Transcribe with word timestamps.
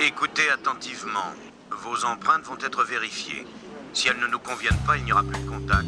Écoutez 0.00 0.50
attentivement. 0.52 1.32
Vos 1.70 2.04
empreintes 2.04 2.44
vont 2.44 2.58
être 2.64 2.84
vérifiées. 2.84 3.46
Si 3.94 4.08
elles 4.08 4.18
ne 4.18 4.26
nous 4.26 4.38
conviennent 4.38 4.76
pas, 4.86 4.98
il 4.98 5.04
n'y 5.04 5.12
aura 5.12 5.22
plus 5.22 5.42
de 5.42 5.48
contact. 5.48 5.86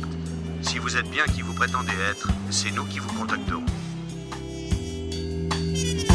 Si 0.62 0.78
vous 0.78 0.96
êtes 0.96 1.10
bien 1.10 1.24
qui 1.26 1.42
vous 1.42 1.52
prétendez 1.52 1.92
être, 2.10 2.28
c'est 2.50 2.70
nous 2.70 2.84
qui 2.84 2.98
vous 2.98 3.12
contacterons. 3.12 3.64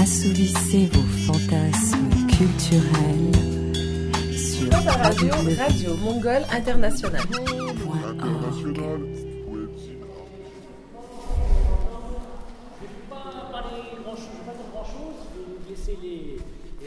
Assouvissez 0.02 0.90
vos 0.92 1.32
fantasmes 1.32 2.10
culturels 2.28 4.36
sur 4.36 4.68
la 4.72 4.80
radio, 4.80 5.36
Radio 5.60 5.96
Mongole 5.98 6.44
Internationale. 6.52 7.22
International. 7.22 9.21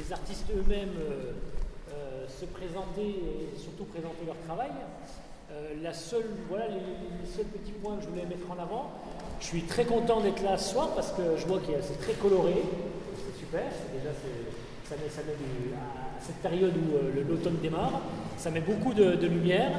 Les 0.05 0.13
artistes 0.13 0.47
eux-mêmes 0.51 0.97
euh, 1.01 1.33
euh, 1.93 2.27
se 2.29 2.45
présenter 2.47 3.09
et 3.09 3.59
surtout 3.59 3.85
présenter 3.85 4.27
leur 4.27 4.37
travail. 4.47 4.71
Euh, 5.51 5.75
la 5.83 5.93
seule, 5.93 6.27
voilà 6.49 6.69
les, 6.69 6.75
les 6.75 7.31
seuls 7.35 7.47
petits 7.47 7.73
points 7.73 7.97
que 7.97 8.03
je 8.03 8.09
voulais 8.09 8.27
mettre 8.27 8.51
en 8.51 8.61
avant. 8.63 8.91
Je 9.41 9.47
suis 9.47 9.63
très 9.63 9.85
content 9.85 10.21
d'être 10.21 10.43
là 10.43 10.59
ce 10.59 10.73
soir 10.73 10.91
parce 10.95 11.13
que 11.13 11.37
je 11.39 11.47
vois 11.47 11.59
que 11.59 11.73
c'est 11.83 12.01
très 12.01 12.15
coloré, 12.15 12.55
c'est 13.17 13.39
super. 13.39 13.63
Déjà, 13.93 14.11
ça 14.89 14.97
met, 14.97 15.09
ça 15.09 15.23
met 15.23 15.37
du- 15.37 15.73
à 15.75 16.21
cette 16.21 16.37
période 16.37 16.73
où 16.77 17.29
l'automne 17.29 17.59
démarre, 17.61 18.01
ça 18.39 18.51
met 18.51 18.61
beaucoup 18.61 18.95
de, 18.95 19.27
lumière. 19.27 19.73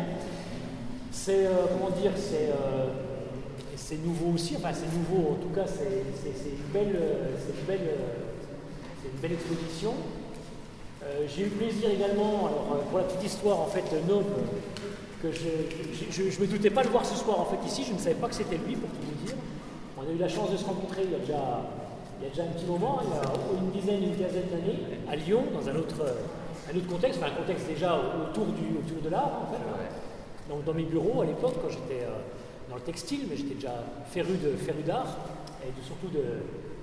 C'est, 1.11 1.47
comment 1.69 1.89
dire, 1.89 2.11
c'est, 3.75 3.97
nouveau 4.03 4.33
aussi, 4.35 4.55
enfin 4.57 4.71
c'est 4.73 4.91
nouveau, 4.93 5.31
en 5.31 5.35
tout 5.35 5.49
cas 5.55 5.65
c'est, 5.65 6.03
une, 6.79 6.89
une, 6.89 6.95
une 9.05 9.21
belle 9.21 9.33
exposition. 9.33 9.93
Euh, 11.05 11.25
j'ai 11.27 11.43
eu 11.43 11.49
plaisir 11.49 11.89
également, 11.91 12.47
alors 12.47 12.67
euh, 12.73 12.89
pour 12.89 12.97
la 12.97 13.03
petite 13.03 13.23
histoire 13.23 13.59
en 13.59 13.67
fait, 13.67 13.83
Nob, 14.07 14.23
que 15.21 15.31
je 15.31 16.21
ne 16.23 16.41
me 16.41 16.47
doutais 16.47 16.69
pas 16.71 16.83
le 16.83 16.89
voir 16.89 17.05
ce 17.05 17.15
soir 17.15 17.39
en 17.39 17.45
fait 17.45 17.63
ici, 17.65 17.83
je 17.87 17.93
ne 17.93 17.99
savais 17.99 18.15
pas 18.15 18.27
que 18.27 18.35
c'était 18.35 18.57
lui 18.57 18.75
pour 18.75 18.89
tout 18.89 19.05
vous 19.05 19.25
dire. 19.25 19.35
On 19.97 20.01
a 20.01 20.11
eu 20.11 20.17
la 20.17 20.27
chance 20.29 20.51
de 20.51 20.57
se 20.57 20.65
rencontrer 20.65 21.03
il 21.03 21.11
y 21.11 21.15
a 21.15 21.19
déjà, 21.19 21.61
il 22.19 22.23
y 22.23 22.27
a 22.27 22.29
déjà 22.29 22.43
un 22.43 22.53
petit 22.53 22.65
moment, 22.65 22.99
il 23.03 23.09
y 23.09 23.17
a 23.19 23.61
une 23.61 23.71
dizaine, 23.71 24.03
une 24.03 24.15
quinzaine 24.17 24.49
d'années, 24.49 24.79
à 25.09 25.15
Lyon, 25.15 25.43
dans 25.53 25.69
un 25.69 25.75
autre, 25.75 26.01
un 26.73 26.77
autre 26.77 26.87
contexte, 26.87 27.19
enfin 27.21 27.31
un 27.31 27.35
contexte 27.41 27.67
déjà 27.67 27.95
autour, 27.97 28.45
du, 28.47 28.77
autour 28.77 29.01
de 29.03 29.09
l'art 29.09 29.41
en 29.47 29.51
fait. 29.53 29.61
hein. 29.61 29.85
Donc 30.49 30.63
dans 30.63 30.73
mes 30.73 30.83
bureaux 30.83 31.21
à 31.21 31.25
l'époque, 31.25 31.53
quand 31.61 31.69
j'étais 31.69 32.01
euh, 32.03 32.17
dans 32.69 32.75
le 32.75 32.81
textile, 32.81 33.21
mais 33.29 33.37
j'étais 33.37 33.55
déjà 33.55 33.73
féru 34.11 34.37
de 34.37 34.55
féru 34.57 34.81
d'art 34.81 35.17
et 35.63 35.69
de- 35.69 35.85
surtout 35.85 36.07
de, 36.07 36.21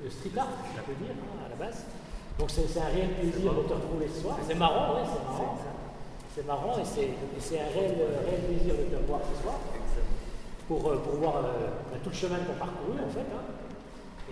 de 0.04 0.10
street 0.10 0.34
art, 0.38 0.48
je 0.76 0.80
peux 0.82 0.98
dire, 1.04 1.14
hein, 1.14 1.46
à 1.46 1.48
la 1.50 1.56
base. 1.66 1.84
Donc 2.38 2.50
c'est 2.50 2.80
un 2.80 2.90
réel 2.92 3.10
plaisir 3.20 3.52
de 3.54 3.62
te 3.62 3.72
retrouver 3.74 4.08
ce 4.12 4.20
soir. 4.22 4.38
C'est 4.46 4.54
marrant, 4.58 4.94
ouais, 4.94 5.04
c'est 5.06 5.24
marrant. 5.24 5.58
C'est 6.34 6.46
marrant 6.46 6.74
et 6.80 7.40
c'est 7.40 7.60
un 7.60 7.68
réel, 7.74 7.96
euh, 8.00 8.24
réel 8.24 8.40
plaisir 8.48 8.74
de 8.74 8.88
te 8.96 9.06
voir 9.06 9.20
ce 9.28 9.42
soir. 9.42 9.56
Pour, 10.68 10.80
euh, 10.88 10.96
pour 11.04 11.16
voir 11.16 11.36
euh, 11.44 11.68
bah, 11.92 11.98
tout 12.02 12.08
le 12.10 12.14
chemin 12.16 12.38
qu'on 12.48 12.56
a 12.56 12.60
parcouru 12.64 12.96
en 12.96 13.10
fait. 13.12 13.28
hein. 13.28 13.44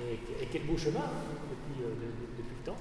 Et, 0.00 0.16
et 0.42 0.48
quel 0.50 0.64
beau 0.64 0.78
chemin 0.78 1.04
hein, 1.04 1.20
depuis, 1.52 1.84
euh, 1.84 1.92
de- 2.00 2.08
de- 2.16 2.30
depuis 2.40 2.56
le 2.56 2.64
temps. 2.64 2.78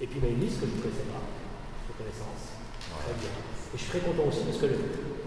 Et 0.00 0.06
puis 0.06 0.18
bah, 0.18 0.28
une 0.32 0.40
liste 0.40 0.60
que 0.62 0.66
je 0.66 0.72
ne 0.72 0.80
connaissais 0.80 1.10
pas, 1.12 1.20
de 1.20 1.92
connaissance. 1.92 2.56
Très 2.88 3.14
bien. 3.20 3.34
Et 3.36 3.76
je 3.76 3.82
suis 3.84 3.90
très 3.92 4.00
content 4.00 4.24
aussi 4.32 4.48
parce 4.48 4.56
que 4.64 4.66
le- 4.72 4.80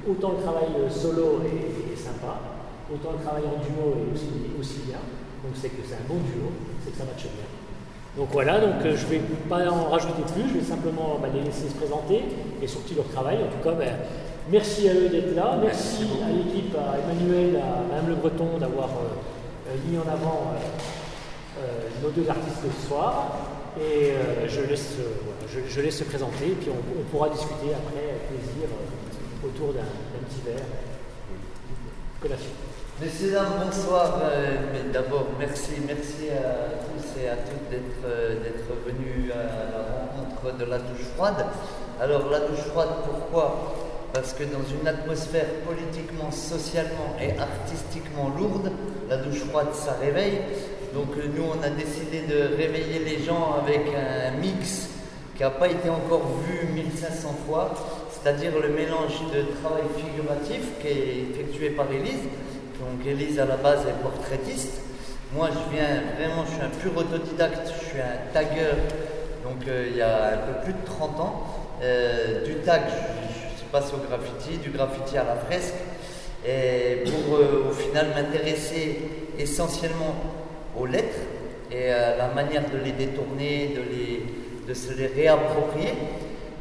autant 0.09 0.33
le 0.33 0.41
travail 0.41 0.73
solo 0.89 1.45
est, 1.45 1.93
est 1.93 1.99
sympa, 1.99 2.41
autant 2.89 3.13
le 3.13 3.21
travail 3.21 3.45
en 3.45 3.61
duo 3.61 3.93
est 4.01 4.09
aussi, 4.09 4.33
aussi 4.57 4.81
bien. 4.89 4.97
Donc 5.45 5.53
c'est 5.53 5.69
que 5.69 5.85
c'est 5.85 6.01
un 6.01 6.07
bon 6.09 6.17
duo, 6.25 6.49
c'est 6.81 6.89
que 6.89 6.97
ça 6.97 7.05
matche 7.05 7.29
bien. 7.29 7.45
Donc 8.17 8.27
voilà, 8.31 8.59
donc 8.59 8.83
euh, 8.83 8.95
je 8.97 9.05
ne 9.05 9.11
vais 9.11 9.21
pas 9.47 9.69
en 9.71 9.89
rajouter 9.89 10.21
plus, 10.33 10.49
je 10.49 10.59
vais 10.59 10.65
simplement 10.65 11.17
bah, 11.21 11.29
les 11.33 11.41
laisser 11.43 11.69
se 11.69 11.75
présenter 11.75 12.23
et 12.61 12.67
surtout 12.67 12.95
leur 12.95 13.07
travail. 13.07 13.37
En 13.37 13.47
tout 13.47 13.63
cas, 13.63 13.73
ben, 13.73 13.95
merci 14.49 14.89
à 14.89 14.93
eux 14.93 15.07
d'être 15.07 15.33
là, 15.33 15.57
merci, 15.61 16.07
à 16.21 16.29
l'équipe, 16.29 16.75
à 16.75 16.99
Emmanuel, 16.99 17.55
à 17.55 17.87
Madame 17.87 18.09
Le 18.09 18.15
Breton 18.15 18.57
d'avoir 18.59 18.89
euh, 18.89 19.71
euh, 19.71 19.89
mis 19.89 19.97
en 19.97 20.01
avant 20.01 20.51
euh, 21.57 21.63
nos 22.03 22.09
deux 22.09 22.29
artistes 22.29 22.57
ce 22.61 22.87
soir. 22.87 23.37
Et 23.79 24.11
euh, 24.11 24.49
je, 24.49 24.59
laisse, 24.69 24.95
je, 25.47 25.59
je 25.69 25.81
laisse 25.81 25.99
se 25.99 26.03
présenter, 26.03 26.47
et 26.47 26.55
puis 26.59 26.69
on, 26.69 26.99
on 26.99 27.03
pourra 27.09 27.29
discuter 27.29 27.71
après 27.71 28.03
avec 28.03 28.27
plaisir 28.27 28.67
autour 29.45 29.71
d'un 29.71 29.79
d'un 29.79 30.27
petit 30.27 30.41
verre. 30.45 30.65
Collation. 32.19 32.51
Messieurs, 33.01 33.33
bonsoir. 33.65 34.19
Euh, 34.21 34.57
mais 34.71 34.93
D'abord, 34.93 35.25
merci, 35.39 35.71
merci 35.87 36.29
à 36.29 36.77
tous 36.85 37.19
et 37.19 37.29
à 37.29 37.35
toutes 37.35 37.67
d'être 37.71 38.05
euh, 38.05 38.35
d'être 38.43 38.69
venus 38.85 39.31
à 39.31 39.71
la 39.71 39.81
rencontre 40.21 40.55
de 40.59 40.65
la 40.65 40.77
douche 40.77 41.07
froide. 41.15 41.43
Alors, 41.99 42.29
la 42.29 42.41
douche 42.41 42.63
froide, 42.69 42.89
pourquoi? 43.03 43.73
Parce 44.13 44.33
que 44.33 44.43
dans 44.43 44.61
une 44.79 44.87
atmosphère 44.87 45.47
politiquement, 45.65 46.29
socialement 46.29 47.15
et 47.19 47.39
artistiquement 47.39 48.29
lourde, 48.37 48.71
la 49.09 49.17
douche 49.17 49.45
froide, 49.49 49.73
ça 49.73 49.97
réveille. 49.99 50.39
Donc, 50.93 51.17
euh, 51.17 51.23
nous, 51.35 51.45
on 51.57 51.63
a 51.63 51.71
décidé 51.71 52.21
de 52.29 52.55
réveiller 52.55 52.99
les 52.99 53.23
gens 53.23 53.55
avec 53.63 53.81
un 53.95 54.37
mix 54.37 54.89
qui 55.35 55.41
n'a 55.41 55.49
pas 55.49 55.69
été 55.69 55.89
encore 55.89 56.27
vu 56.45 56.71
1500 56.71 57.35
fois, 57.47 57.73
c'est-à-dire 58.11 58.51
le 58.61 58.69
mélange 58.69 59.17
de 59.33 59.41
travail 59.59 59.85
figuratif 59.97 60.79
qui 60.79 60.87
est 60.87 61.31
effectué 61.31 61.71
par 61.71 61.91
Élise. 61.91 62.29
Donc 62.81 63.05
Élise 63.05 63.39
à 63.39 63.45
la 63.45 63.57
base 63.57 63.81
est 63.87 64.01
portraitiste. 64.01 64.81
Moi 65.35 65.49
je 65.51 65.75
viens 65.75 66.01
vraiment, 66.17 66.43
je 66.45 66.53
suis 66.53 66.61
un 66.61 66.69
pur 66.81 66.97
autodidacte, 66.97 67.71
je 67.79 67.85
suis 67.89 67.99
un 67.99 68.33
tagueur, 68.33 68.75
donc 69.43 69.67
euh, 69.67 69.87
il 69.91 69.97
y 69.97 70.01
a 70.01 70.33
un 70.33 70.37
peu 70.37 70.63
plus 70.63 70.73
de 70.73 70.83
30 70.83 71.19
ans. 71.19 71.43
Euh, 71.83 72.43
du 72.43 72.55
tag, 72.65 72.81
je, 72.89 73.51
je 73.53 73.57
suis 73.59 73.67
passé 73.71 73.93
au 73.93 74.07
graffiti, 74.07 74.57
du 74.57 74.71
graffiti 74.71 75.15
à 75.15 75.23
la 75.23 75.35
fresque, 75.35 75.75
et 76.43 77.03
pour 77.05 77.37
euh, 77.37 77.69
au 77.69 77.73
final 77.73 78.07
m'intéresser 78.15 78.97
essentiellement 79.37 80.15
aux 80.75 80.87
lettres 80.87 81.19
et 81.71 81.91
à 81.91 82.17
la 82.17 82.29
manière 82.29 82.63
de 82.63 82.77
les 82.83 82.93
détourner, 82.93 83.75
de, 83.75 83.81
les, 83.95 84.25
de 84.67 84.73
se 84.73 84.91
les 84.93 85.05
réapproprier. 85.05 85.93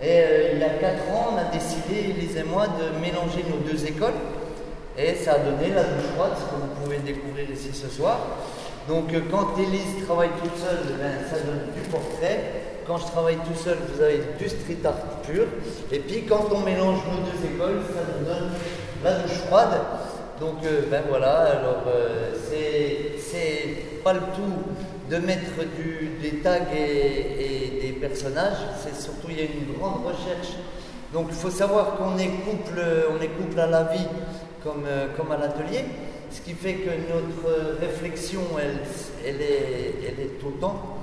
Et 0.02 0.52
il 0.52 0.58
y 0.58 0.64
a 0.64 0.68
4 0.68 1.10
ans, 1.12 1.34
on 1.34 1.38
a 1.38 1.44
décidé, 1.44 2.10
Elise 2.10 2.36
et 2.36 2.42
moi, 2.42 2.66
de 2.66 3.00
mélanger 3.00 3.42
nos 3.48 3.70
deux 3.70 3.86
écoles. 3.86 4.14
Et 5.02 5.14
ça 5.14 5.32
a 5.32 5.38
donné 5.38 5.72
la 5.74 5.82
douche 5.84 6.10
froide, 6.14 6.32
ce 6.36 6.44
que 6.44 6.60
vous 6.60 6.82
pouvez 6.82 6.98
découvrir 6.98 7.50
ici 7.50 7.70
ce 7.72 7.88
soir. 7.88 8.18
Donc 8.86 9.14
euh, 9.14 9.20
quand 9.30 9.56
Elise 9.58 10.04
travaille 10.04 10.28
toute 10.42 10.58
seule, 10.58 10.98
ben, 10.98 11.24
ça 11.30 11.36
donne 11.40 11.72
du 11.74 11.88
portrait. 11.88 12.40
Quand 12.86 12.98
je 12.98 13.06
travaille 13.06 13.36
tout 13.36 13.58
seul, 13.58 13.78
vous 13.94 14.02
avez 14.02 14.20
du 14.38 14.48
street 14.48 14.84
art 14.84 15.22
pur. 15.22 15.44
Et 15.90 16.00
puis 16.00 16.24
quand 16.24 16.48
on 16.52 16.60
mélange 16.60 16.98
nos 17.08 17.24
deux 17.24 17.54
écoles, 17.54 17.80
ça 17.94 18.02
nous 18.18 18.26
donne 18.26 18.50
la 19.02 19.20
douche 19.20 19.38
froide. 19.46 19.80
Donc 20.38 20.56
euh, 20.64 20.82
ben 20.90 21.02
voilà, 21.08 21.60
alors 21.60 21.84
euh, 21.86 22.32
c'est 22.50 24.02
pas 24.04 24.12
le 24.12 24.20
tout 24.20 25.10
de 25.10 25.16
mettre 25.18 25.52
des 26.22 26.36
tags 26.38 26.58
et, 26.74 27.78
et 27.78 27.80
des 27.80 27.92
personnages, 27.92 28.58
c'est 28.82 29.00
surtout 29.00 29.28
il 29.30 29.36
y 29.38 29.40
a 29.40 29.44
une 29.44 29.78
grande 29.78 30.04
recherche. 30.04 30.56
Donc 31.12 31.26
il 31.30 31.34
faut 31.34 31.50
savoir 31.50 31.96
qu'on 31.96 32.16
est 32.18 32.28
couple, 32.28 32.80
on 33.10 33.20
est 33.20 33.28
couple 33.28 33.60
à 33.60 33.66
la 33.66 33.84
vie 33.84 34.06
comme, 34.62 34.84
euh, 34.86 35.06
comme 35.16 35.32
à 35.32 35.36
l'atelier, 35.36 35.84
ce 36.30 36.40
qui 36.40 36.52
fait 36.52 36.74
que 36.74 36.90
notre 36.90 37.80
réflexion, 37.80 38.40
elle, 38.60 38.78
elle, 39.26 39.40
est, 39.40 39.94
elle 40.06 40.20
est 40.24 40.40
tout 40.40 40.50
le 40.54 40.60
temps. 40.60 40.96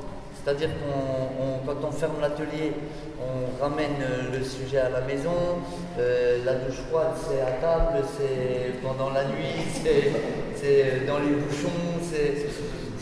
C'est-à-dire 0.44 0.69
qu'on, 0.79 1.44
on- 1.44 1.59
quand 1.66 1.85
on 1.88 1.91
ferme 1.91 2.22
l'atelier, 2.22 2.72
on 3.19 3.62
ramène 3.62 3.97
euh, 4.01 4.38
le 4.38 4.44
sujet 4.44 4.78
à 4.79 4.90
la 4.90 5.01
maison. 5.01 5.59
Euh, 6.00 6.38
la 6.45 6.53
douche 6.56 6.78
froide, 6.90 7.12
c'est 7.28 7.41
à 7.41 7.51
table, 7.59 8.06
c'est 8.18 8.79
pendant 8.81 9.09
la 9.09 9.25
nuit, 9.25 9.66
c'est, 10.56 11.06
dans 11.06 11.18
les 11.19 11.31
bouchons. 11.35 11.69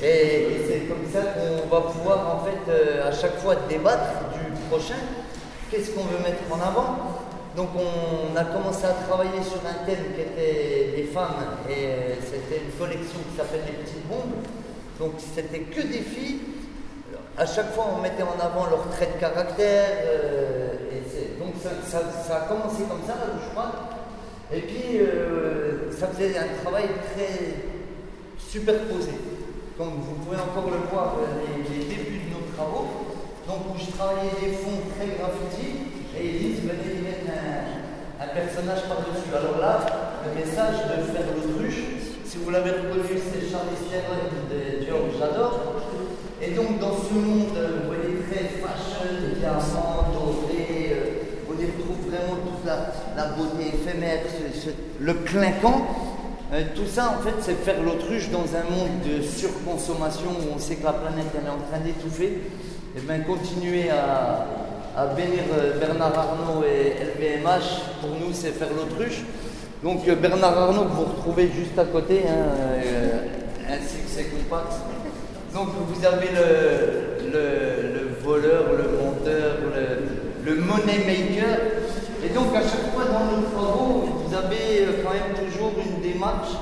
Et, 0.03 0.57
c'est 0.67 0.87
comme 0.87 1.05
ça 1.11 1.21
qu'on 1.33 1.67
va 1.73 1.81
pouvoir 1.81 2.35
en 2.35 2.45
fait 2.45 2.71
à 3.01 3.11
chaque 3.11 3.37
fois 3.37 3.55
débattre 3.69 4.29
du 4.33 4.51
prochain. 4.69 4.95
Qu'est-ce 5.71 5.91
qu'on 5.91 6.03
veut 6.03 6.19
mettre 6.23 6.41
en 6.51 6.55
avant? 6.55 7.14
Donc 7.55 7.69
on 7.73 8.35
a 8.35 8.43
commencé 8.43 8.85
à 8.85 8.91
travailler 9.07 9.41
sur 9.41 9.61
un 9.65 9.85
thème 9.85 10.13
qui 10.13 10.21
était 10.21 10.93
les 10.97 11.03
femmes 11.03 11.55
et 11.69 11.85
euh, 11.85 12.15
c'était 12.19 12.61
une 12.65 12.71
collection 12.77 13.19
qui 13.29 13.37
s'appelle 13.37 13.61
les 13.65 13.77
petites 13.83 14.05
bombes. 14.09 14.43
Donc 14.99 15.13
c'était 15.17 15.59
que 15.59 15.81
des 15.81 16.01
filles. 16.01 16.41
À 17.37 17.45
chaque 17.45 17.73
fois 17.73 17.87
on 17.97 18.01
mettait 18.01 18.23
en 18.23 18.37
avant 18.43 18.65
leurs 18.69 18.89
traits 18.89 19.15
de 19.15 19.19
caractère. 19.21 19.87
euh, 20.05 20.67
donc 21.39 21.53
ça, 21.61 22.35
a 22.35 22.39
commencé 22.41 22.83
comme 22.89 23.01
ça, 23.07 23.13
douche 23.31 23.49
froide. 23.53 23.71
Et 24.51 24.59
puis 24.59 24.99
euh, 24.99 25.91
ça 25.91 26.07
faisait 26.07 26.37
un 26.37 26.61
travail 26.61 26.89
très 27.13 27.55
superposé. 28.37 29.11
Comme 29.77 30.01
vous 30.01 30.15
pouvez 30.25 30.37
encore 30.37 30.69
le 30.71 30.89
voir, 30.91 31.15
les, 31.47 31.63
les 31.63 31.85
débuts 31.85 32.21
de 32.27 32.33
nos 32.33 32.53
travaux. 32.53 32.87
Donc 33.47 33.73
où 33.73 33.79
je 33.79 33.95
travaillais 33.95 34.31
des 34.41 34.53
fonds 34.57 34.81
très 34.97 35.07
graffiti 35.15 35.84
et 36.17 36.27
Elise 36.27 36.61
venait 36.61 36.95
y 36.97 37.01
mettre 37.03 37.27
un, 37.29 38.23
un 38.23 38.27
personnage 38.27 38.83
par-dessus. 38.87 39.31
Alors 39.35 39.59
là, 39.59 39.85
le 40.25 40.39
message 40.39 40.75
de 40.89 41.03
faire 41.11 41.27
l'autruche, 41.35 41.83
si 42.25 42.37
vous 42.37 42.49
l'avez 42.49 42.71
reconnu, 42.71 43.03
c'est 43.07 43.49
Charlie 43.49 43.79
Theron 43.89 44.27
de 44.49 44.83
Dior, 44.83 44.99
j'adore. 45.19 45.75
Et 46.41 46.51
donc 46.51 46.79
dans 46.79 46.93
ce 46.93 47.13
monde, 47.13 47.55
euh, 47.55 47.79
vous 47.81 47.87
voyez, 47.87 48.19
très 48.29 48.59
fashion, 48.59 49.07
diamant, 49.39 50.11
doré, 50.13 50.95
on 51.49 51.53
y 51.53 51.65
retrouve 51.65 52.09
vraiment 52.09 52.35
toute 52.35 52.65
la, 52.65 53.25
beauté 53.35 53.73
éphémère, 53.73 54.19
le 54.99 55.13
clinquant. 55.13 55.87
Euh, 56.53 56.63
tout 56.75 56.85
ça, 56.85 57.15
en 57.17 57.23
fait, 57.23 57.35
c'est 57.41 57.55
faire 57.55 57.81
l'autruche 57.81 58.29
dans 58.29 58.45
un 58.55 58.69
monde 58.69 59.01
de 59.05 59.21
surconsommation 59.21 60.29
où 60.29 60.55
on 60.55 60.59
sait 60.59 60.75
que 60.75 60.85
la 60.85 60.93
planète 60.93 61.25
elle 61.33 61.47
est 61.47 61.49
en 61.49 61.57
train 61.57 61.83
d'étouffer. 61.83 62.41
Et 62.97 63.01
bien, 63.01 63.19
continuer 63.21 63.89
à, 63.89 64.45
à 64.95 65.07
bénir 65.07 65.43
euh, 65.57 65.79
Bernard 65.79 66.17
Arnault 66.17 66.63
et 66.63 66.93
LVMH, 67.03 67.99
pour 68.01 68.11
nous, 68.11 68.33
c'est 68.33 68.51
faire 68.51 68.69
l'autruche. 68.75 69.23
Donc, 69.83 70.07
euh, 70.07 70.15
Bernard 70.15 70.57
Arnault, 70.57 70.85
vous 70.85 71.05
retrouvez 71.05 71.49
juste 71.53 71.77
à 71.77 71.85
côté, 71.85 72.21
ainsi 73.69 73.97
que 73.97 74.09
ses 74.09 74.23
compacts. 74.25 74.73
Donc, 75.53 75.69
vous 75.87 76.05
avez 76.05 76.27
le, 76.35 77.31
le, 77.31 77.93
le 77.93 78.23
voleur, 78.23 78.63
le 78.77 78.97
monteur, 78.97 79.57
le, 80.45 80.55
money 80.55 80.99
maker. 81.05 81.57
Et 82.25 82.29
donc, 82.29 82.55
à 82.55 82.61
chaque 82.61 82.93
fois 82.93 83.05
dans 83.05 83.25
nos 83.25 83.47
travaux, 83.47 84.05
vous 84.25 84.35
avez 84.35 84.81
euh, 84.81 85.03
quand 85.03 85.13
même 85.13 85.47
toujours 85.47 85.71
une 85.77 86.01
démarche 86.01 86.53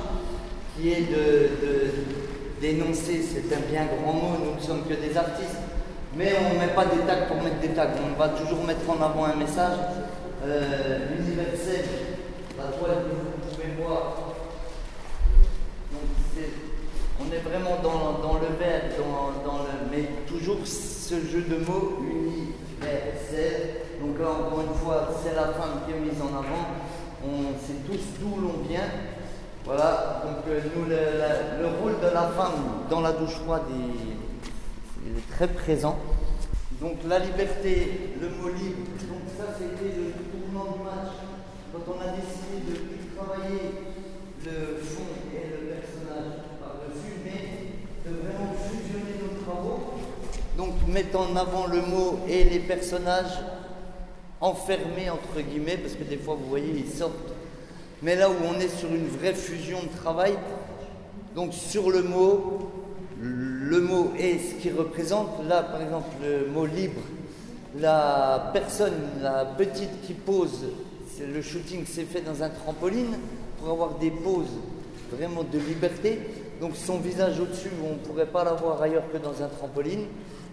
qui 0.75 0.89
est 0.89 1.07
de 1.09 1.49
dénoncer, 2.61 3.21
c'est 3.21 3.55
un 3.55 3.59
bien 3.71 3.85
grand 3.85 4.13
mot, 4.13 4.37
nous 4.43 4.55
ne 4.55 4.61
sommes 4.61 4.83
que 4.87 4.93
des 4.93 5.15
artistes, 5.17 5.57
mais 6.15 6.33
on 6.39 6.53
ne 6.53 6.59
met 6.59 6.73
pas 6.73 6.85
des 6.85 6.99
tags 7.07 7.25
pour 7.27 7.41
mettre 7.41 7.59
des 7.59 7.69
tags, 7.69 7.89
on 8.03 8.19
va 8.19 8.29
toujours 8.29 8.63
mettre 8.63 8.87
en 8.89 9.01
avant 9.01 9.25
un 9.25 9.35
message 9.35 9.77
euh, 10.45 10.99
la 12.57 12.63
toile 12.77 12.97
que 13.03 13.15
vous 13.15 13.55
pouvez 13.55 13.83
voir. 13.83 14.03
Donc, 15.91 16.45
on 17.19 17.31
est 17.31 17.39
vraiment 17.39 17.77
dans, 17.81 18.21
dans 18.27 18.33
le 18.35 18.47
verbe, 18.59 18.91
dans, 18.97 19.49
dans 19.49 19.57
le, 19.59 19.69
mais 19.91 20.09
toujours 20.27 20.57
ce 20.65 21.15
jeu 21.15 21.41
de 21.41 21.57
mots 21.65 21.99
universel. 22.01 23.81
Donc 24.01 24.19
là, 24.19 24.31
encore 24.31 24.61
une 24.61 24.75
fois, 24.75 25.09
c'est 25.23 25.35
la 25.35 25.47
femme 25.53 25.81
qui 25.85 25.93
est 25.93 25.99
mise 25.99 26.21
en 26.21 26.37
avant. 26.37 26.65
On 27.25 27.53
sait 27.65 27.79
tous 27.87 28.19
d'où 28.19 28.41
l'on 28.41 28.67
vient. 28.67 28.89
Voilà, 29.65 30.21
donc 30.25 30.45
euh, 30.49 30.59
nous, 30.75 30.85
le, 30.85 31.61
le 31.61 31.67
rôle 31.79 31.97
de 32.01 32.13
la 32.13 32.23
femme 32.23 32.83
dans 32.89 32.99
la 32.99 33.13
douche 33.13 33.35
froide 33.45 33.61
est, 33.71 34.32
est 35.07 35.35
très 35.35 35.47
présent. 35.47 35.97
Donc 36.79 36.97
la 37.07 37.19
liberté, 37.19 38.15
le 38.19 38.29
mot 38.29 38.49
libre, 38.49 38.87
donc 39.09 39.21
ça 39.37 39.55
c'était 39.57 39.95
le 39.95 40.13
tournant 40.31 40.71
du 40.71 40.79
match. 40.83 41.13
Quand 41.71 41.93
on 41.93 42.01
a 42.01 42.11
décidé 42.11 42.71
de 42.71 43.15
travailler 43.15 43.71
le 44.45 44.77
fond 44.83 45.03
et 45.33 45.49
le 45.49 45.75
personnage 45.75 46.33
par-dessus, 46.59 47.15
mais 47.23 48.09
de 48.09 48.17
vraiment 48.17 48.53
fusionner 48.69 49.15
nos 49.21 49.43
travaux. 49.43 49.93
Donc 50.57 50.73
mettre 50.87 51.19
en 51.19 51.35
avant 51.35 51.67
le 51.67 51.81
mot 51.81 52.19
et 52.27 52.43
les 52.43 52.59
personnages 52.59 53.39
enfermés 54.41 55.09
entre 55.09 55.41
guillemets, 55.41 55.77
parce 55.77 55.93
que 55.93 56.03
des 56.03 56.17
fois 56.17 56.35
vous 56.35 56.49
voyez 56.49 56.73
ils 56.75 56.91
sortent. 56.91 57.33
Mais 58.01 58.15
là 58.15 58.29
où 58.29 58.35
on 58.45 58.59
est 58.59 58.67
sur 58.67 58.89
une 58.89 59.07
vraie 59.07 59.33
fusion 59.33 59.81
de 59.83 59.97
travail, 59.97 60.33
donc 61.35 61.53
sur 61.53 61.89
le 61.89 62.03
mot, 62.03 62.69
le 63.63 63.79
mot 63.81 64.11
est 64.19 64.37
ce 64.39 64.55
qu'il 64.55 64.75
représente. 64.75 65.29
Là 65.47 65.63
par 65.63 65.81
exemple 65.81 66.09
le 66.21 66.47
mot 66.47 66.65
libre, 66.65 67.01
la 67.79 68.49
personne, 68.53 68.93
la 69.21 69.45
petite 69.45 70.01
qui 70.05 70.13
pose, 70.13 70.65
le 71.19 71.41
shooting 71.41 71.85
s'est 71.85 72.03
fait 72.05 72.21
dans 72.21 72.43
un 72.43 72.49
trampoline 72.49 73.15
pour 73.59 73.69
avoir 73.71 73.95
des 73.95 74.11
poses 74.11 74.53
vraiment 75.11 75.43
de 75.43 75.57
liberté. 75.59 76.19
Donc 76.59 76.75
son 76.75 76.97
visage 76.99 77.39
au-dessus, 77.39 77.69
on 77.83 77.93
ne 77.93 77.97
pourrait 77.99 78.25
pas 78.27 78.43
l'avoir 78.43 78.81
ailleurs 78.81 79.03
que 79.11 79.17
dans 79.17 79.41
un 79.43 79.47
trampoline. 79.47 80.05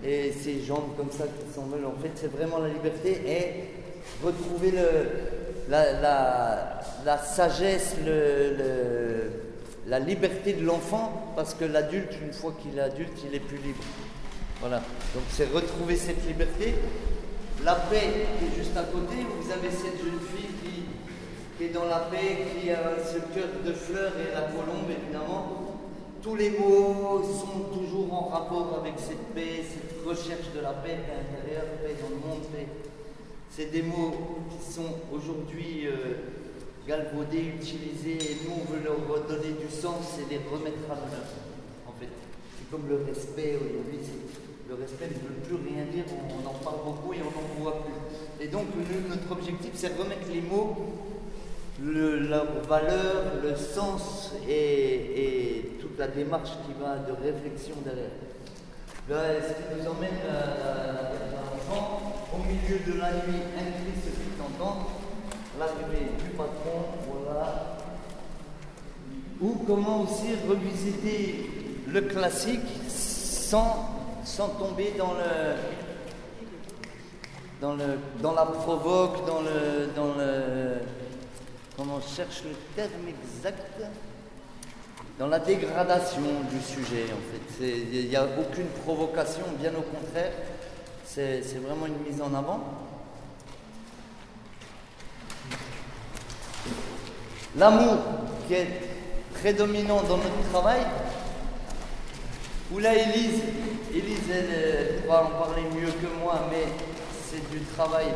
Et 0.02 0.32
ses 0.32 0.60
jambes 0.62 0.96
comme 0.96 1.10
ça 1.10 1.24
qui 1.24 1.54
s'envolent, 1.54 1.84
en 1.84 2.00
fait, 2.00 2.10
c'est 2.14 2.32
vraiment 2.32 2.58
la 2.58 2.68
liberté 2.68 3.20
et 3.26 4.24
retrouver 4.24 4.72
la, 5.68 7.18
sagesse, 7.18 7.96
le- 8.04 9.49
la 9.86 9.98
liberté 9.98 10.52
de 10.52 10.64
l'enfant, 10.64 11.32
parce 11.36 11.54
que 11.54 11.64
l'adulte, 11.64 12.14
une 12.22 12.32
fois 12.32 12.54
qu'il 12.60 12.78
est 12.78 12.82
adulte, 12.82 13.18
il 13.26 13.34
est 13.34 13.40
plus 13.40 13.58
libre. 13.58 13.82
Voilà. 14.60 14.78
Donc 15.14 15.24
c'est 15.30 15.50
retrouver 15.52 15.96
cette 15.96 16.26
liberté. 16.26 16.74
La 17.64 17.74
paix 17.74 18.26
est 18.42 18.56
juste 18.56 18.76
à 18.76 18.84
côté, 18.84 19.16
vous 19.38 19.50
avez 19.50 19.70
cette 19.70 19.98
jeune 19.98 20.20
fille 20.34 20.86
qui, 21.58 21.64
est 21.64 21.68
dans 21.68 21.84
la 21.84 21.98
paix, 21.98 22.46
qui 22.60 22.70
a 22.70 22.96
ce 23.04 23.18
cœur 23.34 23.48
de 23.64 23.72
fleurs 23.72 24.12
et 24.18 24.34
la 24.34 24.42
colombe 24.42 24.88
évidemment. 24.90 25.76
Tous 26.22 26.36
les 26.36 26.50
mots 26.50 27.22
sont 27.22 27.78
toujours 27.78 28.12
en 28.12 28.28
rapport 28.28 28.78
avec 28.80 28.94
cette 28.98 29.34
paix, 29.34 29.62
cette 29.62 30.06
recherche 30.06 30.52
de 30.54 30.60
la 30.60 30.72
paix 30.72 30.98
à 31.08 31.16
l'intérieur, 31.16 31.64
paix 31.82 31.96
dans 32.02 32.10
le 32.10 32.16
monde, 32.16 32.46
paix. 32.52 32.66
C'est 33.50 33.70
des 33.70 33.82
mots 33.82 34.14
qui 34.50 34.72
sont 34.72 34.94
aujourd'hui 35.12 35.86
euh, 35.86 36.39
galvaudés, 36.86 37.52
utilisés, 37.60 38.18
et 38.32 38.36
nous 38.44 38.54
on 38.60 38.72
veut 38.72 38.82
leur 38.84 38.96
redonner 39.08 39.52
du 39.60 39.68
sens 39.70 40.18
et 40.18 40.30
les 40.32 40.38
remettre 40.38 40.84
à 40.90 40.94
l'honneur. 40.94 41.26
En 41.86 41.92
fait, 42.00 42.08
c'est 42.58 42.70
comme 42.70 42.88
le 42.88 43.02
respect 43.06 43.56
aujourd'hui. 43.56 44.00
Le 44.68 44.74
respect 44.76 45.08
ne 45.08 45.14
veut 45.28 45.40
plus 45.46 45.56
rien 45.56 45.84
dire, 45.92 46.04
on, 46.14 46.48
en 46.48 46.54
parle 46.62 46.84
beaucoup 46.84 47.12
et 47.12 47.18
on 47.18 47.24
n'en 47.30 47.60
voit 47.62 47.82
plus. 47.82 48.44
Et 48.44 48.48
donc 48.48 48.66
notre 49.08 49.32
objectif, 49.32 49.72
c'est 49.74 49.96
remettre 49.98 50.28
les 50.32 50.40
mots, 50.40 50.76
le- 51.82 52.20
leur 52.28 52.46
valeur, 52.68 53.40
le 53.42 53.56
sens 53.56 54.32
et, 54.48 55.72
toute 55.80 55.98
la 55.98 56.06
démarche 56.08 56.50
qui 56.64 56.72
va 56.80 56.98
de 56.98 57.12
réflexion 57.20 57.74
derrière. 57.84 58.10
Là, 59.08 59.40
ce 59.42 59.54
qui 59.54 59.82
nous 59.82 59.90
emmène 59.90 60.20
à 60.30 61.10
à 61.10 61.42
l'enfant, 61.50 62.00
au 62.32 62.38
milieu 62.46 62.78
de 62.86 62.98
la 63.00 63.10
nuit, 63.12 63.42
un 63.58 63.70
cri 63.72 63.92
se 63.96 64.10
fit 64.10 64.40
entendre, 64.40 64.86
l'arrivée 65.60 66.10
du 66.24 66.30
patron, 66.30 66.80
voilà. 67.06 67.76
Ou 69.40 69.62
comment 69.66 70.02
aussi 70.02 70.34
revisiter 70.48 71.50
le 71.86 72.00
classique 72.02 72.68
sans, 72.88 73.90
sans 74.24 74.48
tomber 74.48 74.94
dans 74.98 75.12
le, 75.12 75.56
dans 77.60 77.74
le 77.74 77.98
dans 78.22 78.32
la 78.32 78.46
provoque, 78.46 79.26
dans 79.26 79.40
le 79.40 79.88
dans 79.94 80.14
le 80.14 80.80
comment 81.76 82.00
cherche 82.00 82.42
le 82.44 82.54
terme 82.74 83.08
exact? 83.08 83.82
Dans 85.18 85.26
la 85.28 85.38
dégradation 85.38 86.22
du 86.50 86.60
sujet 86.62 87.04
en 87.12 87.20
fait. 87.30 87.66
Il 87.92 88.08
n'y 88.08 88.16
a 88.16 88.24
aucune 88.24 88.68
provocation, 88.84 89.44
bien 89.60 89.72
au 89.72 89.82
contraire. 89.82 90.32
C'est 91.04 91.58
vraiment 91.62 91.86
une 91.86 91.98
mise 92.10 92.22
en 92.22 92.32
avant. 92.34 92.60
L'amour 97.60 97.98
qui 98.48 98.54
est 98.54 98.68
prédominant 99.34 100.02
dans 100.04 100.16
notre 100.16 100.48
travail, 100.50 100.80
où 102.72 102.78
là 102.78 102.94
Élise, 102.94 103.42
Élise 103.94 104.30
elle, 104.32 105.02
pourra 105.02 105.24
en 105.24 105.30
parler 105.38 105.64
mieux 105.64 105.92
que 105.92 106.06
moi, 106.24 106.48
mais 106.50 106.64
c'est 107.28 107.50
du 107.50 107.60
travail. 107.76 108.06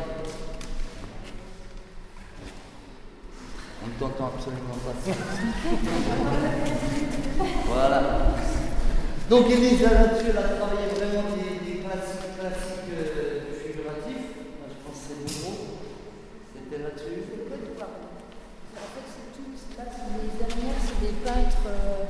On 3.83 3.87
ne 3.87 3.93
t'entend 3.99 4.31
absolument 4.35 4.79
pas. 4.83 4.95
voilà. 7.67 8.01
Donc 9.29 9.47
Élise 9.51 9.81
là-dessus, 9.83 10.31
elle 10.31 10.39
a 10.39 10.41
travaillé 10.41 10.87
vraiment 10.87 11.29
des, 11.35 11.59
des 11.71 11.77
classiques, 11.81 12.33
classiques 12.39 12.93
euh, 12.97 13.41
figuratifs. 13.63 14.25
Moi, 14.57 14.67
je 14.69 14.73
pense 14.87 14.97
que 14.97 15.03
c'est 15.07 15.19
nouveau. 15.21 15.53
C'était 16.51 16.79
là-dessus. 16.81 17.21
En 18.75 18.87
fait, 18.93 19.07
c'est 19.07 19.29
tout. 19.35 19.51
Là, 19.77 19.85
les 20.21 20.31
dernières, 20.37 20.79
c'est 20.83 20.99
des 21.05 21.13
peintres 21.23 21.67
euh, 21.67 22.05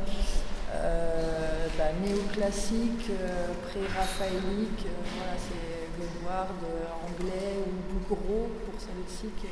euh, 0.73 1.67
bah, 1.77 1.91
néoclassiques, 2.03 3.09
euh, 3.09 3.47
pré-raphaéliques. 3.69 4.85
voilà, 5.17 5.35
c'est 5.37 5.89
Godward, 5.97 6.59
euh, 6.63 7.05
anglais 7.07 7.53
ou 7.65 7.69
Bouguereau 7.93 8.49
pour 8.65 8.79
celle-ci. 8.79 9.27
qui 9.39 9.47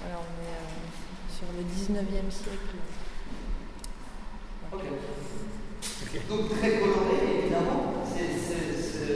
Voilà, 0.00 0.18
on 0.18 0.32
est 0.42 0.58
euh, 0.58 0.78
sur 1.30 1.46
le 1.56 1.62
19e 1.64 2.30
siècle. 2.30 2.76
Donc 6.28 6.58
très 6.58 6.78
coloré, 6.78 7.16
évidemment. 7.42 7.94
C'est 8.06 8.32
c'est- 8.38 8.72
ce, 8.82 9.06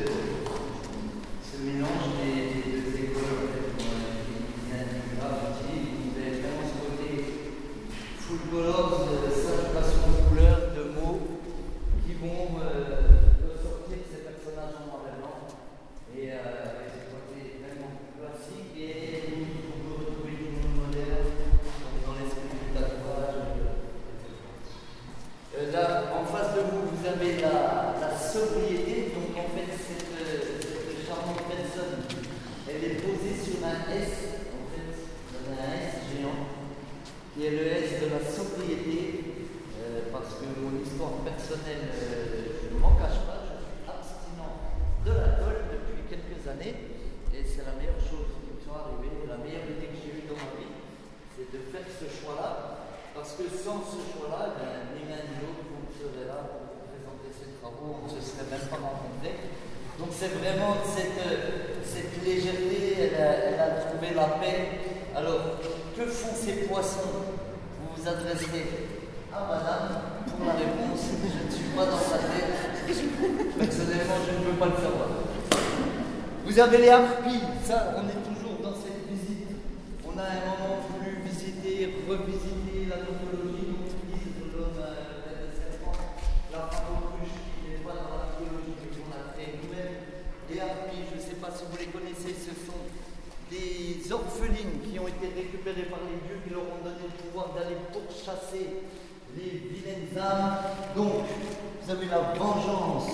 ce 1.42 1.62
mélange 1.62 2.06
des, 2.18 2.70
des, 2.70 2.90
des 2.90 3.06
couleurs 3.12 3.54
euh, 3.54 3.74
qui 4.26 4.66
vient 4.66 4.84
du 4.84 5.16
graffiti. 5.16 5.76
Vous 6.02 6.20
avez 6.20 6.40
vraiment 6.40 6.66
ce 6.66 6.76
côté 6.82 7.08
full 8.18 8.38
colors, 8.50 9.08
euh, 9.08 9.30
saturation 9.30 10.04
de 10.10 10.28
couleurs, 10.28 10.62
de 10.76 10.84
mots 11.00 11.20
qui 12.04 12.12
vont 12.14 12.60
euh, 12.60 13.08
ressortir 13.46 13.98
ces 14.10 14.20
personnages 14.26 14.74
en 14.80 14.86
noir 14.86 15.02
et 15.06 15.16
blanc. 15.20 15.38
Et 16.18 16.32
euh, 16.32 16.36
avec 16.72 16.88
ce 16.92 17.02
côté 17.14 17.60
vraiment 17.62 17.92
classique 18.18 18.72
et 18.76 19.22
on 19.70 19.78
peut 19.86 19.96
retrouver 20.04 20.34
du 20.36 20.48
monde 20.56 20.88
moderne 20.88 21.30
donc 21.30 21.94
dans 22.04 22.16
l'esprit 22.20 22.50
du 22.52 22.68
tatouage. 22.74 23.54
Euh, 25.56 25.72
là, 25.72 26.12
en 26.20 26.24
face 26.26 26.54
de 26.56 26.60
vous, 26.68 26.82
vous 26.92 27.06
avez 27.06 27.40
la, 27.40 27.94
la 28.00 28.18
sobriété. 28.18 29.12
et 47.34 47.44
c'est 47.44 47.64
la 47.66 47.74
meilleure 47.76 48.00
chose 48.00 48.32
qui 48.40 48.48
me 48.54 48.60
soit 48.62 48.86
arrivée, 48.88 49.26
la 49.28 49.36
meilleure 49.36 49.66
idée 49.68 49.90
que 49.92 49.98
j'ai 50.00 50.12
eue 50.22 50.26
dans 50.30 50.38
ma 50.38 50.56
vie, 50.56 50.72
c'est 51.36 51.50
de 51.52 51.60
faire 51.68 51.84
ce 51.84 52.06
choix-là. 52.08 52.86
Parce 53.14 53.32
que 53.36 53.44
sans 53.48 53.80
ce 53.84 54.00
choix-là, 54.12 54.56
ben, 54.60 54.92
ni 54.96 55.08
l'un 55.08 55.24
ni 55.24 55.36
l'autre, 55.40 55.64
vous 55.72 55.88
serez 55.92 56.28
là 56.28 56.48
pour 56.52 56.84
présenter 56.92 57.28
ces 57.32 57.56
travaux, 57.60 58.04
on 58.04 58.04
ne 58.04 58.12
se 58.12 58.20
serait 58.20 58.48
même 58.48 58.68
pas 58.68 58.76
rencontrés. 58.80 59.36
Donc 59.98 60.12
vraiment 60.84 61.16
cette, 61.84 62.24
légèreté, 62.24 63.12
elle 63.14 63.60
a, 63.60 63.66
trouvé 63.86 64.14
la 64.14 64.24
paix. 64.40 64.68
Alors, 65.14 65.58
que 65.96 66.04
font 66.06 66.34
ces 66.34 66.66
poissons? 66.66 67.24
Vous 67.80 68.02
vous 68.02 68.08
adresserez 68.08 68.88
à 69.32 69.40
madame 69.46 70.00
pour 70.26 70.46
la 70.46 70.52
réponse. 70.52 71.06
Je 71.22 71.46
ne 71.46 71.50
suis 71.50 71.70
pas 71.76 71.86
dans 71.86 71.98
sa 71.98 72.18
tête. 72.18 72.66
Personnellement, 73.58 74.20
je 74.26 74.38
ne 74.38 74.44
peux 74.44 74.58
pas 74.58 74.66
le 74.66 74.76
savoir. 74.76 75.08
Vous 76.46 76.58
avez 76.60 76.78
les 76.78 76.88
harpies, 76.88 77.42
ça, 77.64 77.96
on 77.98 78.06
est 78.06 78.22
toujours 78.22 78.62
dans 78.62 78.76
cette 78.78 79.02
visite. 79.10 79.50
On 80.06 80.14
a 80.16 80.22
un 80.22 80.40
moment 80.46 80.78
voulu 80.86 81.18
visiter, 81.26 81.90
revisiter 82.06 82.86
la 82.86 83.02
mythologie, 83.02 83.66
donc 83.66 83.90
on 83.90 84.06
dit 84.06 84.30
de 84.30 84.46
l'homme 84.54 84.78
euh, 84.78 85.26
tête 85.26 85.42
de 85.42 85.50
serpent, 85.58 85.98
la 86.54 86.70
femme 86.70 87.02
autruche 87.02 87.34
qui 87.34 87.66
n'est 87.66 87.82
pas 87.82 87.98
dans 87.98 88.14
la 88.14 88.38
mythologie, 88.38 88.78
mais 88.78 88.88
qu'on 88.94 89.10
a 89.10 89.34
créée 89.34 89.58
nous-mêmes. 89.58 90.06
Les 90.46 90.62
harpies, 90.62 91.02
je 91.10 91.18
ne 91.18 91.22
sais 91.26 91.38
pas 91.42 91.50
si 91.50 91.66
vous 91.66 91.76
les 91.82 91.90
connaissez, 91.90 92.30
ce 92.30 92.54
sont 92.54 92.86
des 93.50 94.12
orphelines 94.12 94.80
qui 94.82 94.98
ont 94.98 95.08
été 95.08 95.26
récupérées 95.34 95.88
par 95.88 96.00
les 96.06 96.18
dieux 96.26 96.40
qui 96.44 96.50
leur 96.50 96.62
ont 96.62 96.82
donné 96.82 97.06
le 97.06 97.22
pouvoir 97.22 97.54
d'aller 97.54 97.76
pourchasser 97.92 98.82
les 99.36 99.62
vilaines 99.70 100.18
âmes. 100.18 100.58
Donc, 100.96 101.24
vous 101.82 101.90
avez 101.90 102.06
la 102.06 102.32
vengeance 102.34 103.10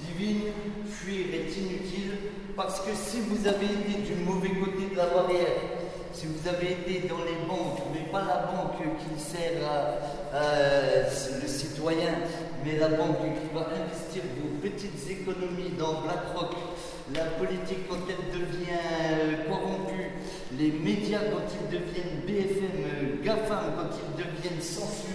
divine, 0.00 0.52
fuir 0.88 1.26
est 1.34 1.56
inutile, 1.56 2.16
parce 2.56 2.80
que 2.80 2.90
si 2.94 3.20
vous 3.20 3.46
avez 3.46 3.66
été 3.66 4.12
du 4.12 4.24
mauvais 4.24 4.50
côté 4.50 4.90
de 4.92 4.96
la 4.96 5.06
barrière, 5.06 5.80
si 6.12 6.26
vous 6.26 6.48
avez 6.48 6.72
été 6.72 7.06
dans 7.08 7.18
les 7.18 7.46
banques, 7.46 7.80
mais 7.94 8.10
pas 8.10 8.24
la 8.24 8.50
banque 8.52 8.82
qui 8.98 9.22
sert 9.22 9.62
à, 10.34 10.40
le 11.42 11.48
citoyen, 11.48 12.14
mais 12.64 12.78
la 12.78 12.88
banque 12.88 13.18
qui 13.18 13.54
va 13.54 13.60
investir 13.60 14.22
vos 14.36 14.58
petites 14.60 15.08
économies 15.08 15.70
dans 15.78 16.02
BlackRock, 16.02 16.56
la 17.14 17.24
politique 17.24 17.88
quand 17.88 17.98
elle 18.08 18.40
devient 18.40 18.78
euh, 19.12 19.48
corrompue, 19.48 20.10
les 20.58 20.70
médias 20.70 21.20
quand 21.30 21.46
ils 21.54 21.78
deviennent 21.78 22.20
BFM, 22.26 22.84
euh, 22.84 23.24
GAFAM 23.24 23.72
quand 23.76 23.96
ils 23.96 24.16
deviennent 24.24 24.60
censure, 24.60 25.10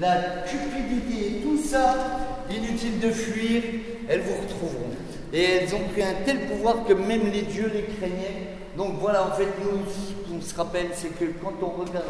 la 0.00 0.44
cupidité, 0.46 1.40
tout 1.42 1.58
ça, 1.58 2.46
inutile 2.50 3.00
de 3.00 3.10
fuir, 3.10 3.62
elles 4.08 4.20
vous 4.20 4.42
retrouveront. 4.42 4.90
Et 5.32 5.42
elles 5.42 5.74
ont 5.74 5.88
pris 5.92 6.02
un 6.02 6.14
tel 6.24 6.46
pouvoir 6.46 6.84
que 6.84 6.92
même 6.92 7.30
les 7.30 7.42
dieux 7.42 7.70
les 7.72 7.82
craignaient. 7.82 8.56
Donc 8.76 8.94
voilà, 9.00 9.26
en 9.26 9.32
fait, 9.32 9.48
nous, 9.62 9.80
ce 9.86 10.30
qu'on 10.30 10.40
se 10.40 10.54
rappelle, 10.54 10.88
c'est 10.94 11.18
que 11.18 11.24
quand 11.42 11.54
on 11.62 11.82
regarde 11.82 12.04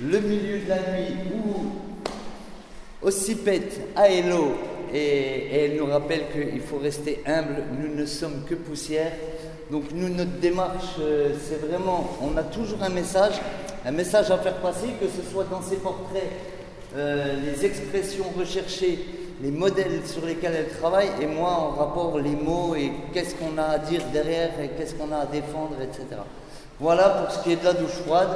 le 0.00 0.20
milieu 0.20 0.58
de 0.58 0.68
la 0.68 0.76
nuit 0.76 1.14
où 1.34 1.72
Ossipet, 3.06 3.68
Aélo, 3.96 4.54
et, 4.94 5.64
elle 5.64 5.76
nous 5.76 5.86
rappelle 5.86 6.22
qu'il 6.32 6.60
faut 6.60 6.78
rester 6.78 7.20
humble, 7.26 7.64
nous 7.80 7.94
ne 7.94 8.06
sommes 8.06 8.44
que 8.48 8.54
poussière. 8.54 9.12
Donc 9.70 9.84
nous, 9.92 10.08
notre 10.08 10.38
démarche, 10.40 10.96
euh, 11.00 11.30
c'est 11.42 11.66
vraiment, 11.66 12.16
on 12.22 12.36
a 12.36 12.42
toujours 12.42 12.82
un 12.82 12.90
message, 12.90 13.34
un 13.84 13.90
message 13.90 14.30
à 14.30 14.38
faire 14.38 14.56
passer, 14.56 14.88
que 15.00 15.06
ce 15.06 15.28
soit 15.30 15.46
dans 15.50 15.62
ses 15.62 15.76
portraits, 15.76 16.30
euh, 16.96 17.34
les 17.44 17.64
expressions 17.64 18.26
recherchées, 18.38 18.98
les 19.42 19.50
modèles 19.50 20.06
sur 20.06 20.24
lesquels 20.24 20.54
elle 20.54 20.78
travaille, 20.78 21.08
et 21.20 21.26
moi 21.26 21.50
en 21.50 21.70
rapport 21.70 22.18
les 22.20 22.36
mots 22.36 22.76
et 22.76 22.92
qu'est-ce 23.12 23.34
qu'on 23.34 23.58
a 23.58 23.64
à 23.64 23.78
dire 23.78 24.02
derrière 24.12 24.50
et 24.60 24.68
qu'est-ce 24.78 24.94
qu'on 24.94 25.10
a 25.10 25.18
à 25.18 25.26
défendre, 25.26 25.76
etc. 25.82 26.20
Voilà 26.78 27.08
pour 27.08 27.34
ce 27.34 27.42
qui 27.42 27.52
est 27.52 27.56
de 27.56 27.64
la 27.64 27.72
douche 27.72 27.98
froide. 28.04 28.30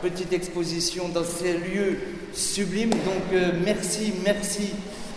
Petite 0.00 0.32
exposition 0.32 1.08
dans 1.08 1.24
ces 1.24 1.52
lieux 1.52 1.98
sublimes. 2.32 2.90
Donc 2.90 3.34
euh, 3.34 3.50
merci, 3.64 4.14
merci 4.24 4.70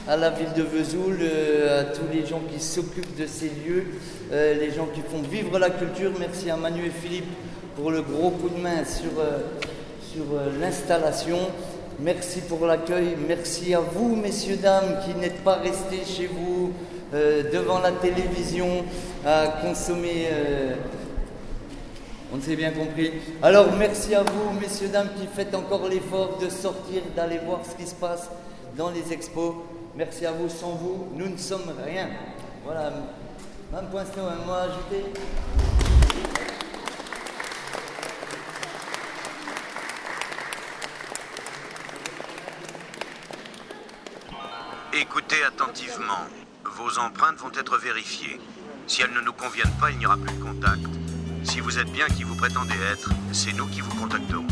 à 0.08 0.18
la 0.18 0.30
ville 0.30 0.54
de 0.56 0.64
Vesoul, 0.64 1.18
euh, 1.22 1.82
à 1.82 1.84
tous 1.86 2.06
les 2.12 2.26
gens 2.26 2.42
qui 2.52 2.60
s'occupent 2.60 3.18
de 3.20 3.26
ces 3.26 3.50
lieux, 3.50 3.86
euh, 4.32 4.54
les 4.56 4.72
gens 4.72 4.88
qui 4.94 5.02
font 5.02 5.22
vivre 5.22 5.58
la 5.60 5.70
culture. 5.70 6.12
Merci 6.20 6.50
à 6.50 6.58
Manu 6.58 6.86
et 6.86 6.90
Philippe 6.90 7.30
pour 7.76 7.92
le 7.92 8.02
gros 8.02 8.32
coup 8.32 8.50
de 8.50 8.60
main 8.60 8.84
sur, 8.86 9.20
euh, 9.20 9.40
sur 10.12 10.26
l'installation. 10.60 11.38
Merci 12.00 12.42
pour 12.42 12.66
l'accueil. 12.66 13.16
Merci 13.28 13.74
à 13.74 13.80
vous, 13.80 14.16
messieurs, 14.16 14.58
dames, 14.58 15.00
qui 15.06 15.16
n'êtes 15.20 15.44
pas 15.44 15.56
restés 15.56 16.02
chez 16.06 16.28
vous 16.28 16.74
devant 17.14 17.80
la 17.80 17.92
télévision 17.92 18.84
à 19.24 19.60
consommer. 19.62 20.28
euh, 20.32 20.74
on 22.36 22.42
s'est 22.42 22.56
bien 22.56 22.72
compris. 22.72 23.12
Alors 23.44 23.68
merci 23.78 24.16
à 24.16 24.24
vous, 24.24 24.60
messieurs, 24.60 24.88
dames, 24.88 25.10
qui 25.20 25.28
faites 25.28 25.54
encore 25.54 25.88
l'effort 25.88 26.40
de 26.42 26.50
sortir, 26.50 27.04
d'aller 27.16 27.40
voir 27.46 27.60
ce 27.64 27.76
qui 27.82 27.88
se 27.88 27.94
passe 27.94 28.30
dans 28.76 28.90
les 28.90 29.14
expos. 29.14 29.54
Merci 29.96 30.26
à 30.26 30.32
vous. 30.32 30.50
Sans 30.50 30.72
vous, 30.72 31.08
nous 31.16 31.30
ne 31.30 31.38
sommes 31.38 31.74
rien. 31.86 32.10
Voilà. 32.64 32.92
Même 33.72 33.90
point, 33.90 34.04
un 34.04 34.46
mot 34.46 34.52
à 34.54 34.62
ajouter 34.64 35.06
Écoutez 44.94 45.44
attentivement. 45.44 46.14
Vos 46.64 47.00
empreintes 47.00 47.38
vont 47.38 47.52
être 47.60 47.78
vérifiées. 47.78 48.40
Si 48.88 49.02
elles 49.02 49.14
ne 49.14 49.22
nous 49.22 49.34
conviennent 49.34 49.74
pas, 49.80 49.92
il 49.92 49.98
n'y 49.98 50.06
aura 50.06 50.18
plus 50.18 50.36
de 50.36 50.44
contact. 50.44 50.82
Si 51.44 51.60
vous 51.60 51.78
êtes 51.78 51.92
bien 51.92 52.08
qui 52.08 52.24
vous 52.24 52.36
prétendez 52.36 52.76
être, 52.92 53.10
c'est 53.32 53.54
nous 53.54 53.68
qui 53.68 53.82
vous 53.82 53.94
contacterons. 53.96 54.48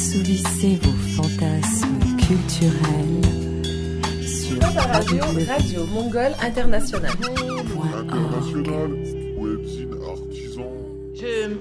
Assouvissez 0.00 0.76
vos 0.82 0.92
fantasmes 1.22 1.98
culturels 2.18 3.22
sur 4.28 4.60
radio, 4.60 5.24
Radio 5.48 5.86
Mongole 5.86 6.34
Internationale. 6.42 7.12
International, 7.94 8.90
webzine 9.38 9.94
artisan. 10.06 10.66
Je, 11.14 11.56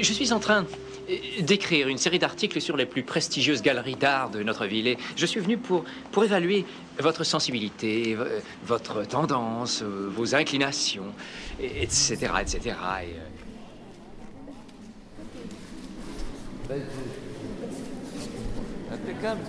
je 0.00 0.12
suis 0.14 0.32
en 0.32 0.38
train 0.40 0.64
d'écrire 1.42 1.88
une 1.88 1.98
série 1.98 2.18
d'articles 2.18 2.58
sur 2.62 2.78
les 2.78 2.86
plus 2.86 3.02
prestigieuses 3.02 3.60
galeries 3.60 3.96
d'art 3.96 4.30
de 4.30 4.42
notre 4.42 4.64
ville 4.64 4.86
et 4.88 4.96
je 5.14 5.26
suis 5.26 5.40
venu 5.40 5.58
pour, 5.58 5.84
pour 6.10 6.24
évaluer 6.24 6.64
votre 7.00 7.22
sensibilité, 7.22 8.14
vo- 8.14 8.24
votre 8.66 9.06
tendance, 9.06 9.82
vos 9.82 10.34
inclinations, 10.34 11.12
et- 11.60 11.82
etc. 11.82 12.16
etc. 12.40 12.76
Et, 16.70 16.72
Impeccable. 18.92 19.40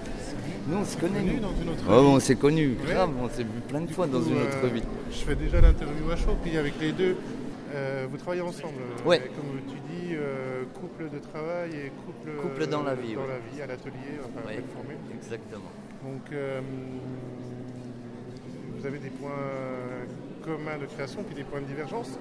Nous, 0.67 0.77
on 0.77 0.85
se 0.85 0.97
connaît, 0.97 1.21
nous. 1.21 1.39
dans 1.39 1.53
une 1.61 1.69
autre 1.69 1.83
vie. 1.83 1.89
on 1.89 2.19
s'est 2.19 2.35
connus, 2.35 2.77
Ouais. 2.85 2.93
grave, 2.93 3.09
on 3.21 3.29
s'est 3.29 3.43
vu 3.43 3.59
plein 3.67 3.81
de 3.81 3.91
fois 3.91 4.07
dans 4.07 4.21
une 4.21 4.37
euh, 4.37 4.45
autre 4.47 4.73
vie. 4.73 4.83
Je 5.11 5.17
fais 5.17 5.35
déjà 5.35 5.59
l'interview 5.61 6.09
à 6.11 6.15
chaud, 6.15 6.35
puis 6.41 6.57
avec 6.57 6.79
les 6.79 6.91
deux, 6.93 7.17
euh, 7.75 8.07
vous 8.09 8.17
travaillez 8.17 8.41
ensemble. 8.41 8.75
euh, 8.79 9.07
Ouais. 9.09 9.19
Comme 9.35 9.59
tu 9.67 9.75
dis, 9.91 10.13
euh, 10.15 10.63
couple 10.73 11.09
de 11.13 11.19
travail 11.19 11.71
et 11.71 11.91
couple, 12.05 12.31
Couple 12.41 12.67
dans 12.67 12.83
la 12.83 12.95
vie, 12.95 13.13
Dans 13.15 13.21
ouais. 13.21 13.27
la 13.27 13.39
vie, 13.55 13.61
à 13.61 13.67
l'atelier, 13.67 14.19
enfin, 14.21 14.47
Ouais. 14.47 14.63
formule. 14.73 14.95
Exactement. 15.13 15.71
Donc, 16.03 16.21
euh, 16.31 16.61
vous 18.77 18.85
avez 18.85 18.99
des 18.99 19.09
points 19.09 19.31
communs 20.43 20.77
de 20.79 20.85
création, 20.85 21.23
puis 21.23 21.35
des 21.35 21.43
points 21.43 21.61
de 21.61 21.65
divergence. 21.65 22.17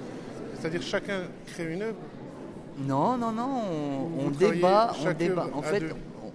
C'est-à-dire 0.59 0.83
chacun 0.83 1.23
crée 1.47 1.73
une 1.73 1.83
œuvre. 1.83 1.97
Non, 2.87 3.17
non, 3.19 3.33
non, 3.33 3.63
on, 4.19 4.31
débat, 4.31 4.93
on 5.05 5.13
débat. 5.13 5.49
En 5.53 5.63
fait, 5.63 5.81
deux. 5.81 5.91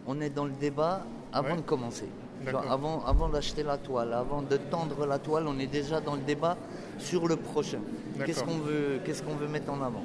On 0.08 0.20
est 0.22 0.30
dans 0.30 0.46
le 0.46 0.52
débat 0.52 1.04
avant 1.34 1.50
Ouais. 1.52 1.56
de 1.58 1.62
commencer. 1.62 2.08
Genre, 2.46 2.64
avant 2.72 3.04
avant 3.06 3.30
d'acheter 3.30 3.64
la 3.64 3.78
toile, 3.78 4.14
avant 4.14 4.42
de 4.42 4.58
tendre 4.58 5.06
la 5.06 5.18
toile, 5.20 5.46
on 5.48 5.58
est 5.60 5.68
déjà 5.68 6.00
dans 6.00 6.16
le 6.16 6.22
débat 6.22 6.56
sur 7.00 7.28
le 7.28 7.36
prochain. 7.36 7.80
Qu'est-ce 8.26 8.44
qu'on 8.44 8.60
veut, 8.60 9.00
qu'est-ce 9.04 9.24
qu'on 9.24 9.36
veut 9.36 9.48
mettre 9.48 9.72
en 9.72 9.82
avant? 9.82 10.04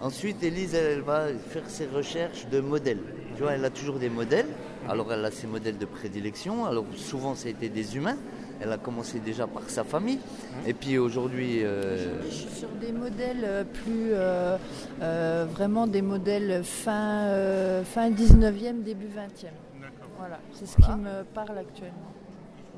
Ensuite, 0.00 0.42
Elise, 0.42 0.74
elle, 0.74 0.92
elle 0.98 1.00
va 1.02 1.26
faire 1.50 1.68
ses 1.68 1.86
recherches 1.86 2.46
de 2.48 2.60
modèles. 2.60 3.00
Tu 3.36 3.42
vois, 3.42 3.52
elle 3.52 3.64
a 3.64 3.70
toujours 3.70 3.98
des 3.98 4.08
modèles. 4.08 4.46
Mhm. 4.46 4.90
Alors, 4.90 5.12
elle 5.12 5.24
a 5.24 5.30
ses 5.30 5.46
modèles 5.46 5.76
de 5.78 5.84
prédilection. 5.86 6.64
Alors, 6.66 6.84
souvent, 6.96 7.34
ça 7.34 7.48
a 7.48 7.50
été 7.50 7.68
des 7.68 7.96
humains. 7.96 8.16
Elle 8.60 8.72
a 8.72 8.78
commencé 8.78 9.20
déjà 9.20 9.46
par 9.46 9.62
sa 9.68 9.84
famille. 9.84 10.16
Mhm. 10.18 10.68
Et 10.68 10.74
puis 10.74 10.98
aujourd'hui, 10.98 11.64
euh, 11.64 12.22
Je 12.24 12.28
suis 12.30 12.48
sur 12.50 12.68
des 12.80 12.92
modèles 12.92 13.44
euh, 13.44 13.64
plus 13.64 14.10
euh, 14.12 14.56
euh, 15.02 15.46
vraiment 15.50 15.86
des 15.86 16.02
modèles 16.02 16.62
fin, 16.64 17.26
euh, 17.28 17.84
fin 17.84 18.10
19e, 18.10 18.82
début 18.82 19.06
20e. 19.06 19.50
D'accord. 19.80 20.08
Voilà, 20.18 20.38
c'est 20.52 20.66
ce 20.66 20.76
Voilà. 20.78 20.94
qui 20.94 21.00
me 21.00 21.22
parle 21.34 21.58
actuellement. 21.58 22.12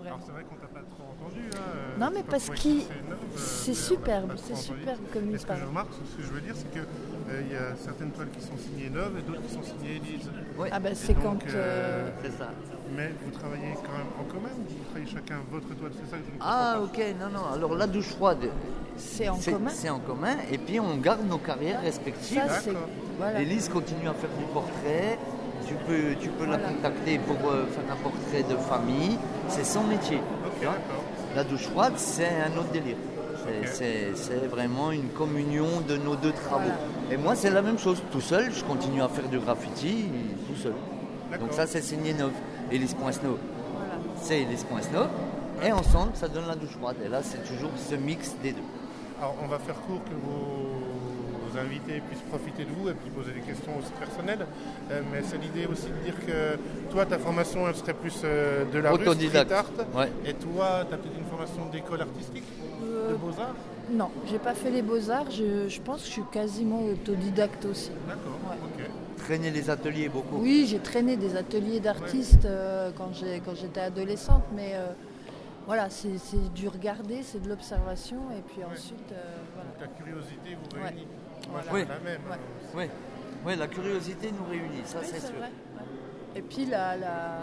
Vraiment. 0.01 0.17
Alors 0.17 0.21
c'est 0.27 0.33
vrai 0.33 0.45
qu'on 0.45 0.57
t'a 0.57 0.67
pas 0.69 0.85
trop 0.91 1.05
entendu. 1.13 1.41
Hein, 1.53 1.59
euh, 1.59 1.99
Non, 1.99 2.07
c'est 2.09 2.15
mais 2.15 2.23
pas 2.23 2.31
parce 2.33 2.49
euh, 2.51 2.55
c'est 3.37 3.75
superbe, 3.75 4.33
c'est 4.37 4.57
superbe 4.57 4.99
comme 5.13 5.31
il 5.31 5.39
ce 5.39 5.47
que 5.47 5.55
je 5.57 5.65
remarque, 5.65 5.89
ce 6.11 6.17
que 6.17 6.23
je 6.23 6.33
veux 6.33 6.41
dire, 6.41 6.55
c'est 6.57 6.71
qu'il 6.71 6.81
y 7.53 7.57
a 7.57 7.77
certaines 7.77 8.11
toiles 8.11 8.31
qui 8.31 8.41
sont 8.41 8.57
signées 8.57 8.91
neuves 8.91 9.13
et 9.19 9.23
d'autres 9.23 9.43
qui 9.43 9.53
sont 9.55 9.63
signées 9.63 9.97
Elise. 9.97 10.31
ouais, 10.59 10.71
Ah 10.73 10.81
ben 10.81 10.95
c'est 10.95 11.15
quand... 11.15 11.39
euh, 11.47 11.55
euh, 11.55 12.11
c'est 12.23 12.33
ça. 12.39 12.49
Mais 12.97 13.13
vous 13.25 13.31
travaillez 13.31 13.75
quand 13.75 13.93
même 13.93 14.11
en 14.19 14.25
commun, 14.25 14.49
vous 14.57 14.85
travaillez 14.91 15.07
chacun 15.07 15.37
votre 15.51 15.69
toile, 15.77 15.93
c'est 15.95 16.11
ça 16.11 16.17
que 16.17 16.25
je 16.25 16.31
ne 16.31 16.37
Ah 16.41 16.75
pas. 16.77 16.81
ok, 16.83 17.05
non, 17.21 17.29
non. 17.29 17.47
Alors 17.55 17.75
la 17.77 17.87
douche 17.87 18.09
froide, 18.09 18.49
C'est 18.97 19.29
en 19.29 19.39
commun. 19.39 19.71
C'est 19.71 19.91
en 19.91 20.01
commun. 20.01 20.37
Et 20.51 20.59
puis 20.59 20.81
on 20.81 20.97
garde 20.97 21.25
nos 21.29 21.39
carrières 21.39 21.83
respectives. 21.83 22.39
Ça, 22.39 22.49
c'est. 22.61 22.73
Voilà. 23.19 23.43
Élise 23.43 23.69
continue 23.69 24.09
à 24.09 24.15
faire 24.15 24.31
du 24.39 24.45
portrait. 24.53 25.19
Tu 25.69 25.75
peux, 25.87 26.17
tu 26.21 26.31
peux 26.31 26.47
la 26.47 26.59
contacter 26.59 27.19
pour 27.21 27.37
euh, 27.49 27.67
faire 27.67 27.85
un 27.93 27.97
portrait 28.03 28.43
de 28.43 28.57
famille. 28.57 29.17
C'est 29.51 29.65
son 29.65 29.85
métier. 29.85 30.19
La 31.35 31.45
douche 31.45 31.69
froide, 31.69 31.95
c'est 31.97 32.27
un 32.27 32.57
autre 32.59 32.71
délire. 32.73 32.97
C'est- 33.73 34.11
vraiment 34.51 34.93
une 34.93 35.09
communion 35.09 35.81
de 35.89 35.97
nos 35.97 36.15
deux 36.17 36.33
travaux. 36.33 36.71
Et 37.11 37.17
moi, 37.17 37.35
c'est 37.35 37.51
la 37.51 37.63
même 37.63 37.79
chose. 37.79 38.01
Tout 38.13 38.21
seul, 38.21 38.53
je 38.53 38.63
continue 38.65 39.03
à 39.03 39.09
faire 39.09 39.29
du 39.29 39.39
graffiti, 39.39 40.07
tout 40.49 40.57
seul. 40.61 40.75
Donc 41.39 41.53
ça, 41.53 41.67
c'est 41.67 41.83
signé 41.83 42.13
Neuve. 42.15 42.33
Élise.snow. 42.71 43.39
C'est 44.21 44.41
Élise.snow. 44.43 45.07
Et 45.65 45.73
ensemble, 45.73 46.13
ça 46.15 46.29
donne 46.29 46.47
la 46.49 46.55
douche 46.57 46.77
froide. 46.79 46.97
Et 47.05 47.09
là, 47.09 47.21
c'est 47.23 47.45
toujours 47.45 47.71
ce 47.77 47.95
mix 47.95 48.35
des 48.43 48.53
deux. 48.53 48.63
Alors, 49.21 49.35
on 49.45 49.49
va 49.49 49.59
faire 49.59 49.75
court 49.83 50.01
que 50.05 50.15
vos 50.15 50.80
invités 51.61 52.01
puissent 52.09 52.27
profiter 52.29 52.65
de 52.65 52.71
vous 52.77 52.89
et 52.89 52.95
puis 52.95 53.11
poser 53.11 53.33
des 53.33 53.41
questions 53.41 53.73
aussi 53.79 53.93
personnelles. 53.99 54.45
Euh, 54.91 55.03
mais 55.13 55.23
c'est 55.23 55.39
l'idée 55.39 55.67
aussi 55.67 55.87
de 55.89 56.05
dire 56.05 56.15
que 56.27 56.59
toi, 56.93 57.07
ta 57.07 57.19
formation, 57.19 57.69
elle 57.69 57.75
serait 57.77 57.95
plus 57.95 58.21
euh, 58.25 58.65
de 58.73 58.79
la 58.79 58.91
rue, 58.91 59.03
Autodidacte. 59.03 59.51
street 59.51 59.55
art. 59.55 59.99
Ouais. 60.01 60.11
Et 60.27 60.35
toi, 60.35 60.85
tu 60.89 60.95
as 60.95 60.99
peut-être 60.99 61.19
une 61.19 61.27
formation 61.27 61.67
d'école 61.73 62.01
artistique, 62.03 62.45
de 62.83 62.87
Euh, 63.13 63.17
beaux-arts 63.17 63.55
Non, 63.93 64.11
j'ai 64.29 64.39
pas 64.39 64.55
fait 64.55 64.71
les 64.71 64.83
beaux-arts. 64.83 65.31
Je, 65.31 65.69
je 65.69 65.81
pense 65.81 66.01
que 66.03 66.07
je 66.07 66.13
suis 66.13 66.29
quasiment 66.33 66.83
autodidacte 66.85 67.65
aussi. 67.67 67.91
D'accord, 68.09 68.39
ok. 68.65 68.85
Traîner 69.19 69.51
les 69.51 69.69
ateliers 69.71 70.09
beaucoup. 70.09 70.39
Oui, 70.39 70.67
j'ai 70.69 70.79
traîné 70.79 71.17
des 71.17 71.37
ateliers 71.37 71.79
d'artistes 71.81 72.45
euh, 72.47 72.91
quand 72.97 73.13
j'ai- 73.13 73.41
quand 73.45 73.55
j'étais 73.55 73.81
adolescente, 73.81 74.45
mais 74.57 74.73
euh, 74.75 74.87
voilà, 75.67 75.89
c'est 75.91 76.17
c'est 76.19 76.53
du 76.55 76.67
regarder, 76.69 77.19
c'est 77.23 77.41
de 77.43 77.49
l'observation, 77.49 78.17
et 78.37 78.43
puis 78.51 78.65
ensuite, 78.65 79.13
euh, 79.13 79.37
voilà. 79.55 79.71
Ta 79.79 80.03
curiosité 80.03 80.57
vous 80.57 80.81
Ouais. 80.81 80.95
Réunit. 81.43 81.53
Moi, 81.53 81.63
Voilà. 81.69 81.85
j'ai 81.85 81.89
la 81.89 82.01
même. 82.01 82.21
Ouais. 82.31 82.39
Oui, 82.75 82.85
oui, 83.47 83.57
la 83.57 83.67
curiosité 83.69 84.33
nous 84.33 84.45
réunit, 84.49 84.83
ça 84.85 84.99
Oui, 85.01 85.07
c'est 85.11 85.21
sûr. 85.21 85.37
vrai. 85.37 85.51
Et 86.37 86.43
puis 86.43 86.67
la, 86.67 86.97
la, 86.97 87.43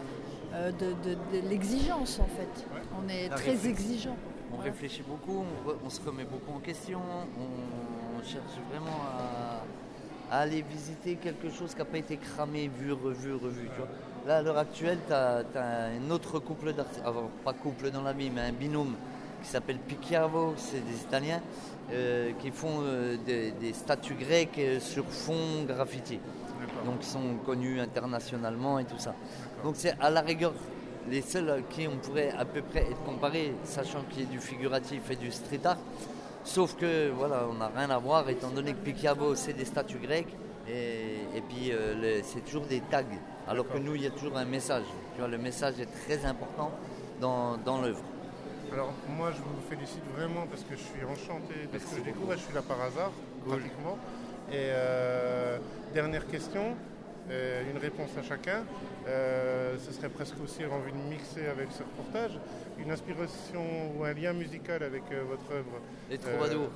euh, 0.53 0.71
de, 0.71 0.93
de- 1.09 1.41
de 1.41 1.49
l'exigence 1.49 2.19
en 2.19 2.25
fait. 2.27 2.65
On 2.97 3.09
est 3.09 3.27
La 3.29 3.35
très 3.35 3.51
réflexion. 3.51 3.69
exigeant. 3.69 4.17
On 4.51 4.55
Voilà. 4.55 4.71
réfléchit 4.71 5.03
beaucoup, 5.05 5.43
on, 5.43 5.69
re- 5.69 5.75
on 5.85 5.89
se 5.89 5.99
remet 6.01 6.23
beaucoup 6.23 6.53
en 6.55 6.59
question, 6.59 6.99
on 7.37 8.23
cherche 8.23 8.53
vraiment 8.71 8.95
à, 10.31 10.35
à 10.35 10.39
aller 10.39 10.61
visiter 10.61 11.15
quelque 11.15 11.49
chose 11.49 11.73
qui 11.73 11.79
n'a 11.79 11.85
pas 11.85 11.97
été 11.97 12.15
cramé, 12.15 12.69
vu, 12.69 12.93
revu, 12.93 13.33
revu. 13.33 13.67
tu 13.73 13.77
vois. 13.77 13.89
Là, 14.25 14.37
à 14.37 14.41
l'heure 14.41 14.57
actuelle, 14.57 14.99
tu 15.07 15.13
as, 15.13 15.43
un 15.57 16.09
autre 16.09 16.39
couple 16.39 16.71
d'artistes, 16.73 17.03
enfin, 17.05 17.27
pas 17.43 17.53
couple 17.53 17.91
dans 17.91 18.01
la 18.03 18.13
vie, 18.13 18.29
mais 18.29 18.41
un 18.41 18.51
binôme 18.53 18.95
qui 19.41 19.47
s'appelle 19.49 19.77
Picchiavo, 19.77 20.53
c'est 20.57 20.85
des 20.85 21.01
Italiens, 21.01 21.41
euh, 21.91 22.31
qui 22.39 22.51
font 22.51 22.81
euh, 22.81 23.17
des, 23.25 23.51
des 23.51 23.73
statues 23.73 24.15
grecques 24.15 24.59
euh, 24.59 24.79
sur 24.79 25.05
fond 25.05 25.63
graffiti. 25.67 26.19
Donc 26.85 26.95
ils 27.01 27.05
sont 27.05 27.37
connus 27.45 27.79
internationalement 27.79 28.79
et 28.79 28.85
tout 28.85 28.99
ça. 28.99 29.13
Donc 29.63 29.75
c'est 29.77 29.95
à 29.99 30.09
la 30.09 30.21
rigueur 30.21 30.53
les 31.09 31.21
seuls 31.21 31.49
à 31.49 31.61
qui 31.61 31.87
on 31.87 31.97
pourrait 31.97 32.33
à 32.37 32.43
peu 32.43 32.61
près 32.61 32.81
être 32.81 33.01
comparé, 33.05 33.53
sachant 33.63 34.01
qu'il 34.09 34.23
y 34.23 34.25
a 34.25 34.29
du 34.29 34.39
figuratif 34.39 35.09
et 35.09 35.15
du 35.15 35.31
street 35.31 35.61
art. 35.63 35.77
Sauf 36.43 36.75
que 36.75 37.09
voilà, 37.09 37.45
on 37.49 37.55
n'a 37.55 37.71
rien 37.75 37.89
à 37.89 37.97
voir 37.97 38.29
étant 38.29 38.49
donné 38.49 38.73
que 38.73 38.79
Picabo 38.79 39.35
c'est 39.35 39.53
des 39.53 39.65
statues 39.65 39.99
grecques 39.99 40.35
et, 40.67 41.19
et 41.35 41.41
puis 41.47 41.71
euh, 41.71 42.21
c'est 42.23 42.43
toujours 42.43 42.65
des 42.65 42.81
tags. 42.81 43.03
Alors 43.47 43.67
que 43.67 43.77
nous 43.77 43.95
il 43.95 44.03
y 44.03 44.07
a 44.07 44.11
toujours 44.11 44.37
un 44.37 44.45
message. 44.45 44.83
Tu 45.13 45.19
vois, 45.19 45.29
le 45.29 45.37
message 45.37 45.75
est 45.79 45.89
très 46.05 46.25
important 46.25 46.71
dans, 47.21 47.57
dans 47.57 47.81
l'œuvre. 47.81 48.01
Alors 48.71 48.93
moi 49.17 49.31
je 49.31 49.37
vous 49.37 49.61
félicite 49.69 50.03
vraiment 50.15 50.45
parce 50.47 50.63
que 50.63 50.75
je 50.75 50.81
suis 50.81 51.03
enchanté 51.05 51.67
de 51.71 51.79
ce 51.79 51.85
que 51.85 51.97
je 51.97 52.03
découvre. 52.03 52.33
Je 52.33 52.39
suis 52.39 52.53
là 52.53 52.61
par 52.61 52.81
hasard 52.81 53.11
pratiquement. 53.45 53.97
Et 54.49 54.71
euh, 54.71 55.57
dernière 55.93 56.27
question, 56.27 56.75
euh, 57.29 57.69
une 57.69 57.77
réponse 57.77 58.09
à 58.17 58.23
chacun. 58.23 58.63
Euh, 59.07 59.75
ce 59.77 59.91
serait 59.91 60.09
presque 60.09 60.35
aussi 60.43 60.65
envie 60.65 60.91
de 60.91 61.09
mixer 61.09 61.47
avec 61.47 61.71
ce 61.71 61.83
reportage. 61.83 62.39
Une 62.79 62.91
inspiration 62.91 63.63
ou 63.97 64.03
un 64.05 64.13
lien 64.13 64.33
musical 64.33 64.83
avec 64.83 65.03
euh, 65.11 65.23
votre 65.27 65.51
œuvre. 65.51 65.81
Les 66.09 66.17
Troubadours. 66.17 66.69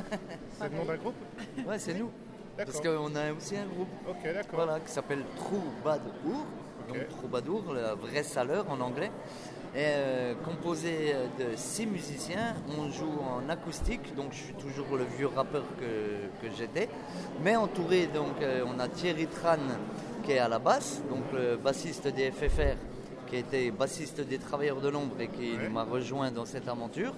c'est 0.58 0.68
le 0.68 0.76
nom 0.76 0.84
d'un 0.84 0.96
groupe? 0.96 1.14
Ouais, 1.66 1.78
c'est 1.78 1.94
nous. 1.94 2.10
Parce 2.56 2.80
qu'on 2.80 3.14
a 3.14 3.32
aussi 3.32 3.56
un 3.56 3.66
groupe 3.66 3.88
voilà, 4.52 4.80
qui 4.80 4.90
s'appelle 4.90 5.22
Troubadour. 5.36 6.46
Donc 6.88 7.08
Troubadour, 7.10 7.72
la 7.72 7.94
vraie 7.94 8.24
saleur 8.24 8.68
en 8.70 8.80
anglais. 8.80 9.12
Euh, 9.76 10.34
composé 10.44 11.14
de 11.38 11.54
six 11.54 11.86
musiciens, 11.86 12.54
on 12.78 12.90
joue 12.90 13.20
en 13.20 13.48
acoustique, 13.50 14.14
donc 14.14 14.32
je 14.32 14.44
suis 14.44 14.54
toujours 14.54 14.96
le 14.96 15.04
vieux 15.04 15.26
rappeur 15.26 15.62
que, 15.78 16.46
que 16.46 16.54
j'étais. 16.56 16.88
Mais 17.44 17.54
entouré, 17.54 18.06
donc 18.06 18.40
euh, 18.40 18.64
on 18.66 18.78
a 18.80 18.88
Thierry 18.88 19.26
Tran 19.26 19.58
qui 20.24 20.32
est 20.32 20.38
à 20.38 20.48
la 20.48 20.58
basse, 20.58 21.02
donc 21.10 21.24
le 21.34 21.56
bassiste 21.56 22.08
des 22.08 22.30
FFR, 22.30 22.76
qui 23.26 23.36
était 23.36 23.70
bassiste 23.70 24.22
des 24.22 24.38
Travailleurs 24.38 24.80
de 24.80 24.88
l'Ombre 24.88 25.20
et 25.20 25.28
qui 25.28 25.52
m'a 25.70 25.84
rejoint 25.84 26.30
dans 26.30 26.46
cette 26.46 26.66
aventure. 26.66 27.12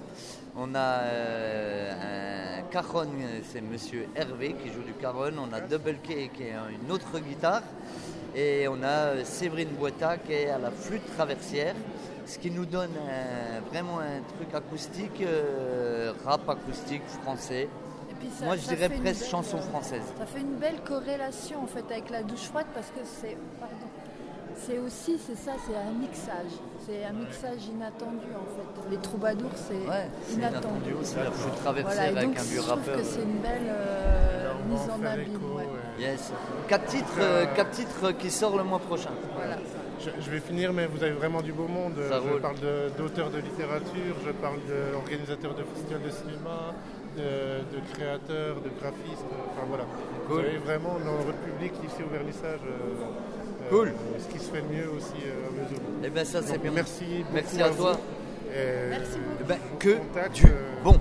On 0.56 0.74
a 0.74 1.02
euh, 1.02 2.58
un 2.58 2.62
cajon, 2.64 3.10
c'est 3.44 3.60
Monsieur 3.60 4.08
Hervé 4.16 4.56
qui 4.60 4.72
joue 4.72 4.82
du 4.82 4.92
cajon. 4.94 5.36
On 5.38 5.52
a 5.54 5.60
Double 5.60 5.98
K 6.02 6.30
qui 6.34 6.42
est 6.42 6.54
une 6.82 6.90
autre 6.90 7.20
guitare. 7.20 7.62
Et 8.34 8.68
on 8.68 8.82
a 8.82 8.86
euh, 9.16 9.24
Séverine 9.24 9.70
Boita 9.70 10.16
qui 10.18 10.32
est 10.32 10.50
à 10.50 10.58
la 10.58 10.70
flûte 10.70 11.02
traversière. 11.16 11.74
Ce 12.26 12.38
qui 12.38 12.50
nous 12.50 12.64
donne 12.66 12.90
un- 12.96 13.60
vraiment 13.70 13.98
un 13.98 14.20
truc 14.36 14.54
acoustique, 14.54 15.20
euh, 15.22 16.12
rap 16.24 16.48
acoustique 16.48 17.02
français. 17.22 17.62
Et 18.10 18.14
puis 18.20 18.28
ça- 18.38 18.44
Moi 18.44 18.56
je 18.56 18.60
ça 18.62 18.74
dirais 18.74 18.88
presque 18.88 19.02
belle, 19.02 19.16
chanson 19.28 19.58
française. 19.58 20.02
Ça 20.18 20.26
fait 20.26 20.40
une 20.40 20.54
belle 20.56 20.80
corrélation 20.86 21.62
en 21.62 21.66
fait 21.66 21.84
avec 21.90 22.08
la 22.10 22.22
douche 22.22 22.44
froide 22.44 22.66
parce 22.72 22.86
que 22.88 23.00
c'est 23.04 23.36
pardon, 23.58 23.74
c'est 24.56 24.78
aussi 24.78 25.18
c'est 25.18 25.36
ça, 25.36 25.52
c'est 25.66 25.74
un 25.74 25.92
mixage. 25.98 26.52
C'est 26.86 27.04
un 27.04 27.12
mixage 27.12 27.66
inattendu 27.66 28.28
en 28.36 28.46
fait. 28.54 28.90
Les 28.90 28.98
troubadours 28.98 29.50
c'est 29.56 29.74
Ouais, 29.88 30.06
c'est 30.26 30.34
inattendu. 30.34 30.66
inattendu 30.66 30.92
aussi, 31.00 31.16
la 31.16 31.30
flûte 31.32 31.56
traversière 31.56 31.94
Voilà, 32.04 32.18
avec 32.20 32.28
donc, 32.30 32.38
un 32.38 32.42
vieux 32.42 32.56
je 32.60 32.62
trouve 32.62 32.78
rappeur. 32.78 32.96
que 32.96 33.02
c'est 33.04 33.22
une 33.22 33.38
belle 33.38 33.66
euh, 33.68 34.39
mise 34.68 34.90
en 34.90 35.04
abîme. 35.04 35.38
ouais. 35.56 35.64
Yes. 35.98 36.32
Quatre 36.68 36.86
titres, 36.86 37.18
euh, 37.20 37.46
quatre 37.54 37.70
titres 37.70 38.12
qui 38.12 38.30
sortent 38.30 38.56
le 38.56 38.64
mois 38.64 38.78
prochain. 38.78 39.10
Voilà. 39.36 39.56
Je, 40.00 40.08
je 40.18 40.30
vais 40.30 40.40
finir, 40.40 40.72
mais 40.72 40.86
vous 40.86 41.02
avez 41.02 41.12
vraiment 41.12 41.42
du 41.42 41.52
beau 41.52 41.66
monde. 41.68 41.92
Ça 42.08 42.20
je 42.24 42.28
roule. 42.30 42.40
parle 42.40 42.56
d'auteurs 42.96 43.28
de, 43.30 43.38
littérature, 43.38 44.14
je 44.24 44.30
parle 44.32 44.56
d'organisateurs 44.68 45.54
de 45.54 45.62
festivals 45.74 46.02
de 46.02 46.10
cinéma, 46.10 46.72
de, 47.18 47.76
de 47.76 47.80
créateurs, 47.92 48.56
de 48.62 48.70
graphistes. 48.80 49.26
Enfin 49.50 49.66
voilà. 49.68 49.84
Vous 50.26 50.36
Cool. 50.36 50.44
avez 50.46 50.56
vraiment 50.58 50.94
dans 51.04 51.16
votre 51.24 51.38
public 51.38 51.72
ici 51.86 52.02
au 52.02 52.10
vernissage 52.10 52.60
euh, 52.64 53.04
euh, 53.66 53.68
Cool. 53.70 53.92
ce 54.18 54.32
qui 54.32 54.38
se 54.38 54.50
fait 54.50 54.62
de 54.62 54.72
mieux 54.74 54.88
aussi 54.96 55.20
euh, 55.26 55.48
à 55.48 55.62
mesure. 55.64 55.78
Eh 56.02 56.08
ben 56.08 56.24
ça 56.24 56.40
c'est 56.42 56.56
bien. 56.58 56.70
Merci 56.70 57.04
beaucoup 57.18 57.34
Merci 57.34 57.62
à 57.62 57.68
vous. 57.68 57.82
toi. 57.82 57.92
Et 58.54 58.88
Merci 58.90 59.18
beaucoup. 59.18 59.36
Eh 59.40 59.44
ben, 59.44 59.58
vous 59.70 59.76
que 59.78 60.28
du 60.32 60.46
euh, 60.46 60.82
bon. 60.82 60.98